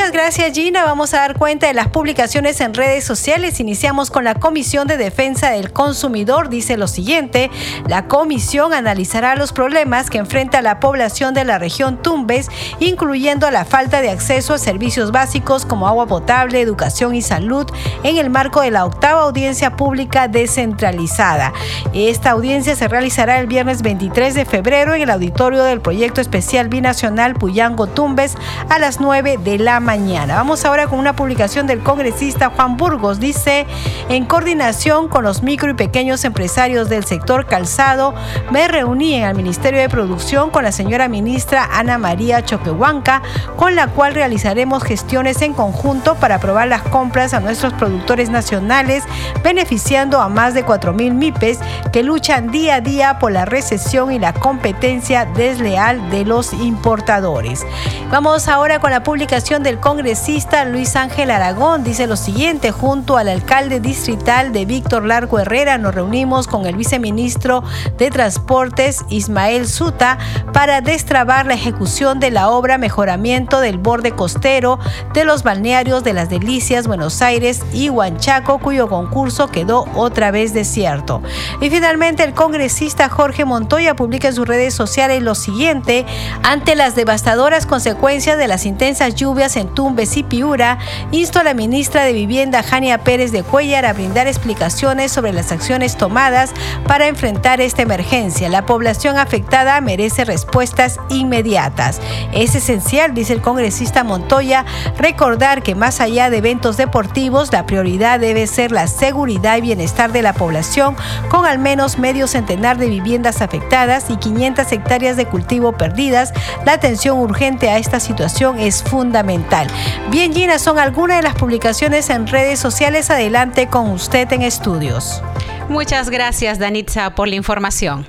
Muchas 0.04 0.20
gracias 0.20 0.52
Gina. 0.52 0.84
Vamos 0.84 1.14
a 1.14 1.20
dar 1.20 1.38
cuenta 1.38 1.66
de 1.66 1.72
las 1.72 1.88
publicaciones 1.88 2.60
en 2.60 2.74
redes 2.74 3.04
sociales. 3.04 3.58
Iniciamos 3.58 4.10
con 4.10 4.22
la 4.22 4.34
Comisión 4.34 4.86
de 4.86 4.98
Defensa 4.98 5.50
del 5.50 5.72
Consumidor. 5.72 6.50
Dice 6.50 6.76
lo 6.76 6.88
siguiente, 6.88 7.50
la 7.88 8.06
comisión 8.06 8.74
analizará 8.74 9.34
los 9.34 9.54
problemas 9.54 10.10
que 10.10 10.18
enfrenta 10.18 10.60
la 10.60 10.78
población 10.78 11.32
de 11.32 11.46
la 11.46 11.58
región 11.58 12.02
Tumbes, 12.02 12.50
incluyendo 12.80 13.50
la 13.50 13.64
falta 13.64 14.02
de 14.02 14.10
acceso 14.10 14.52
a 14.52 14.58
servicios 14.58 15.10
básicos 15.10 15.64
como 15.64 15.88
agua 15.88 16.06
potable, 16.06 16.60
educación 16.60 17.14
y 17.14 17.22
salud, 17.22 17.66
en 18.02 18.18
el 18.18 18.28
marco 18.28 18.60
de 18.60 18.72
la 18.72 18.84
octava 18.84 19.22
audiencia 19.22 19.74
pública 19.74 20.28
descentralizada. 20.28 21.54
Esta 21.94 22.32
audiencia 22.32 22.76
se 22.76 22.88
realizará 22.88 23.40
el 23.40 23.46
viernes 23.46 23.80
23 23.80 24.34
de 24.34 24.44
febrero 24.44 24.92
en 24.92 25.00
el 25.00 25.08
auditorio 25.08 25.64
del 25.64 25.80
proyecto 25.80 26.20
especial 26.20 26.68
binacional 26.68 27.32
Puyango 27.36 27.86
Tumbes 27.86 28.34
a 28.68 28.78
las 28.78 29.00
9 29.00 29.38
de 29.42 29.58
la 29.58 29.80
mañana. 29.80 29.93
Vamos 29.94 30.64
ahora 30.64 30.88
con 30.88 30.98
una 30.98 31.14
publicación 31.14 31.68
del 31.68 31.78
congresista 31.78 32.50
Juan 32.50 32.76
Burgos. 32.76 33.20
Dice, 33.20 33.64
en 34.09 34.24
coordinación 34.24 35.07
con 35.07 35.22
los 35.22 35.44
micro 35.44 35.70
y 35.70 35.74
pequeños 35.74 36.24
empresarios 36.24 36.88
del 36.88 37.04
sector 37.04 37.46
calzado, 37.46 38.12
me 38.50 38.66
reuní 38.66 39.14
en 39.14 39.22
el 39.22 39.37
Ministerio 39.37 39.80
de 39.80 39.88
Producción 39.88 40.50
con 40.50 40.64
la 40.64 40.72
señora 40.72 41.07
ministra 41.07 41.68
Ana 41.72 41.96
María 41.96 42.44
Choquehuanca, 42.44 43.22
con 43.57 43.76
la 43.76 43.87
cual 43.87 44.14
realizaremos 44.14 44.83
gestiones 44.83 45.40
en 45.42 45.52
conjunto 45.52 46.16
para 46.16 46.37
aprobar 46.37 46.66
las 46.66 46.83
compras 46.83 47.33
a 47.33 47.38
nuestros 47.38 47.72
productores 47.74 48.30
nacionales, 48.30 49.04
beneficiando 49.44 50.20
a 50.20 50.28
más 50.28 50.54
de 50.54 50.66
4.000 50.66 51.12
MIPES 51.12 51.61
que 51.92 52.02
luchan 52.02 52.50
día 52.50 52.76
a 52.76 52.80
día 52.80 53.20
por 53.20 53.30
la 53.30 53.44
recesión 53.44 54.11
y 54.11 54.18
la 54.18 54.33
competencia 54.33 55.24
desleal 55.24 56.11
de 56.11 56.24
los 56.24 56.52
importadores. 56.52 57.64
Vamos 58.11 58.48
ahora 58.48 58.80
con 58.80 58.90
la 58.90 59.04
publicación 59.04 59.62
del 59.62 59.78
congresista 59.85 60.64
Luis 60.64 60.97
Ángel 60.97 61.31
Aragón 61.31 61.85
dice 61.85 62.07
lo 62.07 62.16
siguiente, 62.16 62.70
junto 62.70 63.18
al 63.18 63.29
alcalde 63.29 63.81
distrital 63.81 64.51
de 64.51 64.64
Víctor 64.64 65.05
Largo 65.05 65.38
Herrera 65.38 65.77
nos 65.77 65.94
reunimos 65.94 66.49
con 66.49 66.64
el 66.64 66.75
viceministro 66.75 67.62
de 67.99 68.11
Transportes 68.11 69.05
Ismael 69.11 69.68
Suta 69.68 70.16
para 70.55 70.81
destrabar 70.81 71.44
la 71.44 71.53
ejecución 71.53 72.18
de 72.18 72.31
la 72.31 72.49
obra 72.49 72.79
mejoramiento 72.79 73.61
del 73.61 73.77
borde 73.77 74.12
costero 74.12 74.79
de 75.12 75.27
los 75.27 75.42
balnearios 75.42 76.03
de 76.03 76.14
Las 76.14 76.31
Delicias, 76.31 76.87
Buenos 76.87 77.20
Aires 77.20 77.61
y 77.75 77.90
Huanchaco, 77.90 78.61
cuyo 78.61 78.88
concurso 78.88 79.49
quedó 79.49 79.85
otra 79.94 80.31
vez 80.31 80.55
desierto. 80.55 81.20
Y 81.61 81.68
finalmente 81.68 82.25
el 82.25 82.33
congresista 82.33 83.11
Jorge 83.11 83.44
Montoya 83.44 83.94
publica 83.94 84.29
en 84.29 84.35
sus 84.35 84.49
redes 84.49 84.73
sociales 84.73 85.23
lo 85.23 85.35
siguiente, 85.35 86.07
ante 86.42 86.75
las 86.75 86.97
devastadoras 86.97 87.66
consecuencias 87.66 88.38
de 88.38 88.49
las 88.49 88.64
intensas 88.64 89.14
lluvias 89.14 89.57
en 89.57 89.73
Tumbes 89.74 90.16
y 90.16 90.22
Piura, 90.22 90.78
insto 91.10 91.40
a 91.40 91.44
la 91.44 91.54
ministra 91.54 92.04
de 92.04 92.12
Vivienda 92.12 92.62
Jania 92.62 92.98
Pérez 92.98 93.32
de 93.32 93.42
Cuellar 93.42 93.84
a 93.84 93.92
brindar 93.92 94.26
explicaciones 94.26 95.12
sobre 95.12 95.32
las 95.32 95.52
acciones 95.52 95.96
tomadas 95.96 96.52
para 96.87 97.08
enfrentar 97.08 97.60
esta 97.60 97.82
emergencia. 97.82 98.48
La 98.48 98.66
población 98.66 99.18
afectada 99.18 99.80
merece 99.80 100.24
respuestas 100.24 100.98
inmediatas. 101.08 102.00
Es 102.32 102.54
esencial, 102.54 103.14
dice 103.14 103.32
el 103.32 103.40
congresista 103.40 104.04
Montoya, 104.04 104.64
recordar 104.98 105.62
que 105.62 105.74
más 105.74 106.00
allá 106.00 106.30
de 106.30 106.38
eventos 106.38 106.76
deportivos, 106.76 107.52
la 107.52 107.66
prioridad 107.66 108.20
debe 108.20 108.46
ser 108.46 108.72
la 108.72 108.87
seguridad 108.87 109.56
y 109.56 109.62
bienestar 109.62 110.12
de 110.12 110.22
la 110.22 110.32
población, 110.32 110.96
con 111.28 111.46
al 111.46 111.58
menos 111.58 111.98
medio 111.98 112.26
centenar 112.26 112.78
de 112.78 112.88
viviendas 112.88 113.42
afectadas 113.42 114.06
y 114.08 114.16
500 114.16 114.70
hectáreas 114.72 115.16
de 115.16 115.26
cultivo 115.26 115.72
perdidas. 115.72 116.32
La 116.64 116.72
atención 116.72 117.18
urgente 117.18 117.70
a 117.70 117.78
esta 117.78 118.00
situación 118.00 118.58
es 118.58 118.82
fundamental. 118.82 119.63
Bien, 120.11 120.33
Gina, 120.33 120.59
son 120.59 120.79
algunas 120.79 121.18
de 121.18 121.22
las 121.22 121.35
publicaciones 121.35 122.11
en 122.11 122.27
redes 122.27 122.59
sociales. 122.59 123.11
Adelante 123.11 123.68
con 123.68 123.90
usted 123.90 124.31
en 124.33 124.42
estudios. 124.42 125.22
Muchas 125.68 126.11
gracias, 126.11 126.59
Danitza, 126.59 127.14
por 127.14 127.29
la 127.29 127.37
información. 127.37 128.07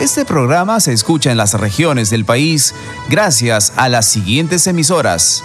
Este 0.00 0.24
programa 0.24 0.80
se 0.80 0.94
escucha 0.94 1.30
en 1.30 1.36
las 1.36 1.52
regiones 1.54 2.08
del 2.08 2.24
país 2.24 2.74
gracias 3.10 3.74
a 3.76 3.90
las 3.90 4.06
siguientes 4.06 4.66
emisoras. 4.66 5.44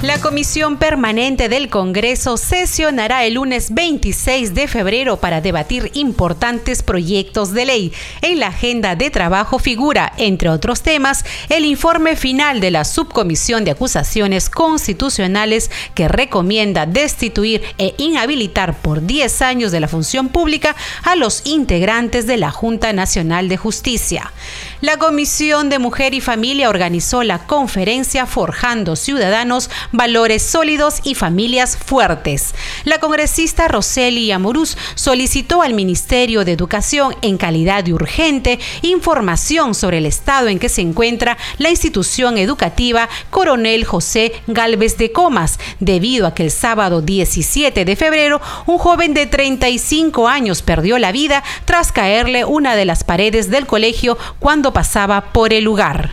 La 0.00 0.20
Comisión 0.20 0.76
Permanente 0.76 1.48
del 1.48 1.70
Congreso 1.70 2.36
sesionará 2.36 3.24
el 3.24 3.34
lunes 3.34 3.74
26 3.74 4.54
de 4.54 4.68
febrero 4.68 5.16
para 5.16 5.40
debatir 5.40 5.90
importantes 5.94 6.84
proyectos 6.84 7.52
de 7.52 7.66
ley. 7.66 7.92
En 8.22 8.38
la 8.38 8.46
agenda 8.46 8.94
de 8.94 9.10
trabajo 9.10 9.58
figura, 9.58 10.12
entre 10.16 10.50
otros 10.50 10.82
temas, 10.82 11.24
el 11.48 11.64
informe 11.64 12.14
final 12.14 12.60
de 12.60 12.70
la 12.70 12.84
Subcomisión 12.84 13.64
de 13.64 13.72
Acusaciones 13.72 14.48
Constitucionales 14.50 15.68
que 15.96 16.06
recomienda 16.06 16.86
destituir 16.86 17.62
e 17.76 17.96
inhabilitar 17.98 18.80
por 18.80 19.04
10 19.04 19.42
años 19.42 19.72
de 19.72 19.80
la 19.80 19.88
función 19.88 20.28
pública 20.28 20.76
a 21.02 21.16
los 21.16 21.44
integrantes 21.44 22.28
de 22.28 22.36
la 22.36 22.52
Junta 22.52 22.92
Nacional 22.92 23.48
de 23.48 23.56
Justicia. 23.56 24.32
La 24.80 24.96
Comisión 24.96 25.70
de 25.70 25.80
Mujer 25.80 26.14
y 26.14 26.20
Familia 26.20 26.70
organizó 26.70 27.24
la 27.24 27.48
conferencia 27.48 28.26
Forjando 28.26 28.94
Ciudadanos 28.94 29.70
valores 29.92 30.42
sólidos 30.42 31.00
y 31.04 31.14
familias 31.14 31.76
fuertes. 31.76 32.54
La 32.84 32.98
congresista 32.98 33.68
Roseli 33.68 34.30
Amorús 34.32 34.76
solicitó 34.94 35.62
al 35.62 35.74
Ministerio 35.74 36.44
de 36.44 36.52
Educación 36.52 37.14
en 37.22 37.38
calidad 37.38 37.84
de 37.84 37.94
urgente 37.94 38.58
información 38.82 39.74
sobre 39.74 39.98
el 39.98 40.06
estado 40.06 40.48
en 40.48 40.58
que 40.58 40.68
se 40.68 40.82
encuentra 40.82 41.38
la 41.58 41.70
institución 41.70 42.38
educativa 42.38 43.08
Coronel 43.30 43.84
José 43.84 44.32
Galvez 44.46 44.98
de 44.98 45.12
Comas, 45.12 45.58
debido 45.80 46.26
a 46.26 46.34
que 46.34 46.42
el 46.42 46.50
sábado 46.50 47.02
17 47.02 47.84
de 47.84 47.96
febrero 47.96 48.40
un 48.66 48.78
joven 48.78 49.14
de 49.14 49.26
35 49.26 50.28
años 50.28 50.62
perdió 50.62 50.98
la 50.98 51.12
vida 51.12 51.42
tras 51.64 51.92
caerle 51.92 52.44
una 52.44 52.76
de 52.76 52.84
las 52.84 53.04
paredes 53.04 53.50
del 53.50 53.66
colegio 53.66 54.18
cuando 54.38 54.72
pasaba 54.72 55.32
por 55.32 55.52
el 55.52 55.64
lugar. 55.64 56.12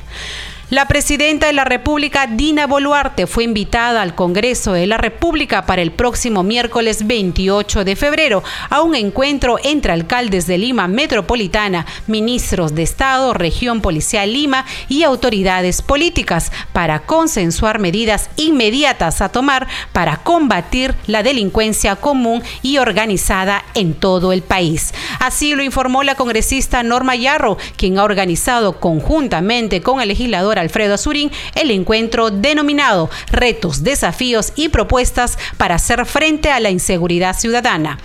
La 0.72 0.88
presidenta 0.88 1.46
de 1.46 1.54
la 1.54 1.64
República, 1.64 2.26
Dina 2.26 2.66
Boluarte, 2.66 3.28
fue 3.28 3.44
invitada 3.44 4.02
al 4.02 4.16
Congreso 4.16 4.74
de 4.74 4.88
la 4.88 4.98
República 4.98 5.68
para 5.68 5.84
el 5.84 5.92
próximo 5.92 6.42
miércoles 6.42 7.06
28 7.06 7.86
de 7.86 7.96
febrero 7.96 8.44
a 8.72 8.82
un 8.82 8.96
encuentro 8.96 9.60
entre 9.64 9.94
alcaldes 9.94 10.48
de 10.48 10.58
Lima 10.58 10.88
Metropolitana, 10.88 11.86
ministros 12.08 12.74
de 12.74 12.82
Estado, 12.82 13.36
región 13.36 13.80
policial 13.80 14.34
Lima 14.34 14.66
y 14.90 15.04
autoridades 15.04 15.84
políticas 15.84 16.52
para 16.74 16.98
consensuar 16.98 17.78
medidas 17.78 18.32
inmediatas 18.36 19.22
a 19.22 19.30
tomar 19.30 19.68
para 19.94 20.18
combatir 20.18 20.96
la 21.06 21.22
delincuencia 21.22 21.96
común 21.96 22.42
y 22.64 22.80
organizada 22.80 23.64
en 23.76 23.94
todo 23.94 24.34
el 24.34 24.42
país. 24.42 24.96
Así 25.20 25.54
lo 25.54 25.62
informó 25.62 26.02
la 26.02 26.16
congresista 26.16 26.82
Norma 26.82 27.16
Yarro, 27.16 27.60
quien 27.78 28.00
ha 28.00 28.04
organizado 28.04 28.80
conjuntamente 28.80 29.84
con 29.84 30.02
el 30.02 30.08
legislador 30.08 30.55
Alfredo 30.60 30.96
Azurín 30.96 31.32
el 31.56 31.72
encuentro 31.72 32.32
denominado 32.32 33.10
Retos, 33.32 33.84
Desafíos 33.84 34.54
y 34.56 34.70
Propuestas 34.70 35.38
para 35.58 35.76
hacer 35.76 36.06
frente 36.06 36.52
a 36.52 36.60
la 36.60 36.70
inseguridad 36.70 37.38
ciudadana 37.38 37.98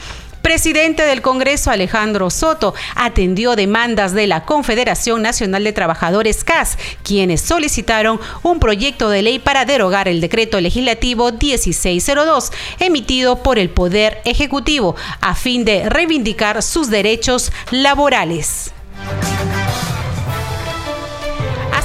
presidente 0.51 1.05
del 1.05 1.23
Congreso 1.23 1.71
Alejandro 1.71 2.31
Soto 2.31 2.75
atendió 2.97 3.57
demandas 3.57 4.15
de 4.15 4.27
la 4.27 4.45
Confederación 4.45 5.23
Nacional 5.23 5.65
de 5.65 5.73
Trabajadores 5.73 6.45
CAS, 6.45 6.77
quienes 7.03 7.41
solicitaron 7.41 8.21
un 8.43 8.59
proyecto 8.59 9.11
de 9.11 9.23
ley 9.23 9.39
para 9.39 9.65
derogar 9.65 10.09
el 10.09 10.21
decreto 10.21 10.61
legislativo 10.61 11.31
1602 11.31 12.51
emitido 12.81 13.43
por 13.43 13.59
el 13.59 13.71
Poder 13.71 14.21
Ejecutivo 14.25 14.97
a 15.21 15.35
fin 15.35 15.65
de 15.65 15.89
reivindicar 15.89 16.63
sus 16.63 16.91
derechos 16.91 17.53
laborales. 17.71 18.73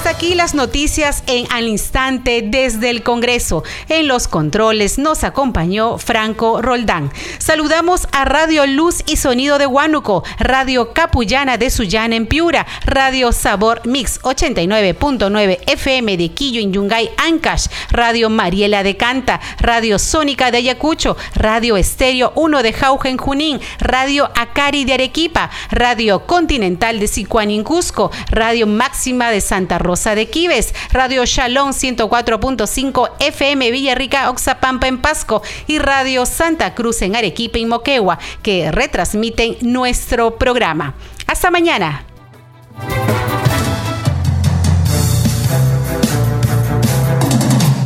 Hasta 0.05 0.17
aquí 0.17 0.35
las 0.35 0.53
noticias 0.53 1.23
en 1.25 1.47
al 1.49 1.67
instante 1.67 2.43
desde 2.45 2.91
el 2.91 3.01
Congreso. 3.01 3.63
En 3.89 4.07
los 4.07 4.27
controles 4.27 4.99
nos 4.99 5.23
acompañó 5.23 5.97
Franco 5.97 6.61
Roldán. 6.61 7.11
Saludamos 7.39 8.07
a 8.11 8.23
Radio 8.23 8.67
Luz 8.67 9.01
y 9.07 9.15
Sonido 9.15 9.57
de 9.57 9.65
Huánuco, 9.65 10.23
Radio 10.37 10.93
Capullana 10.93 11.57
de 11.57 11.71
Sullana 11.71 12.17
en 12.17 12.27
Piura, 12.27 12.67
Radio 12.85 13.31
Sabor 13.31 13.81
Mix 13.87 14.21
89.9 14.21 15.57
FM 15.65 16.17
de 16.17 16.29
Quillo 16.29 16.61
en 16.61 16.71
Yungay, 16.71 17.09
Ancash, 17.17 17.65
Radio 17.89 18.29
Mariela 18.29 18.83
de 18.83 18.97
Canta, 18.97 19.41
Radio 19.57 19.97
Sónica 19.97 20.51
de 20.51 20.59
Ayacucho, 20.59 21.17
Radio 21.33 21.77
Estéreo 21.77 22.31
1 22.35 22.61
de 22.61 22.73
Jauja 22.73 23.09
en 23.09 23.17
Junín, 23.17 23.59
Radio 23.79 24.29
Acari 24.35 24.85
de 24.85 24.93
Arequipa, 24.93 25.49
Radio 25.71 26.27
Continental 26.27 26.99
de 26.99 27.07
Sicuán 27.07 27.63
Cusco, 27.63 28.11
Radio 28.29 28.67
Máxima 28.67 29.31
de 29.31 29.41
Santa 29.41 29.79
Rosa 29.95 30.13
de 30.13 30.29
Quives, 30.29 30.73
Radio 30.91 31.23
Shalom 31.25 31.69
104.5 31.69 33.11
FM 33.17 33.71
Villarrica, 33.71 34.29
Oxapampa 34.29 34.89
en 34.89 34.97
Pasco 34.97 35.41
y 35.67 35.79
Radio 35.79 36.25
Santa 36.25 36.75
Cruz 36.75 37.01
en 37.01 37.15
Arequipa 37.15 37.59
y 37.59 37.65
Moquegua, 37.65 38.19
que 38.43 38.73
retransmiten 38.73 39.55
nuestro 39.61 40.37
programa. 40.37 40.95
Hasta 41.27 41.49
mañana. 41.49 42.05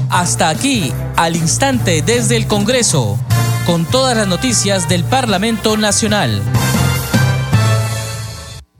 Hasta 0.10 0.50
aquí, 0.50 0.91
al 1.15 1.36
instante 1.36 2.02
desde 2.02 2.38
el 2.38 2.48
Congreso, 2.48 3.19
con 3.67 3.86
todas 3.86 4.17
las 4.17 4.28
noticias 4.28 4.89
del 4.89 5.04
Parlamento 5.04 5.78
Nacional. 5.78 6.41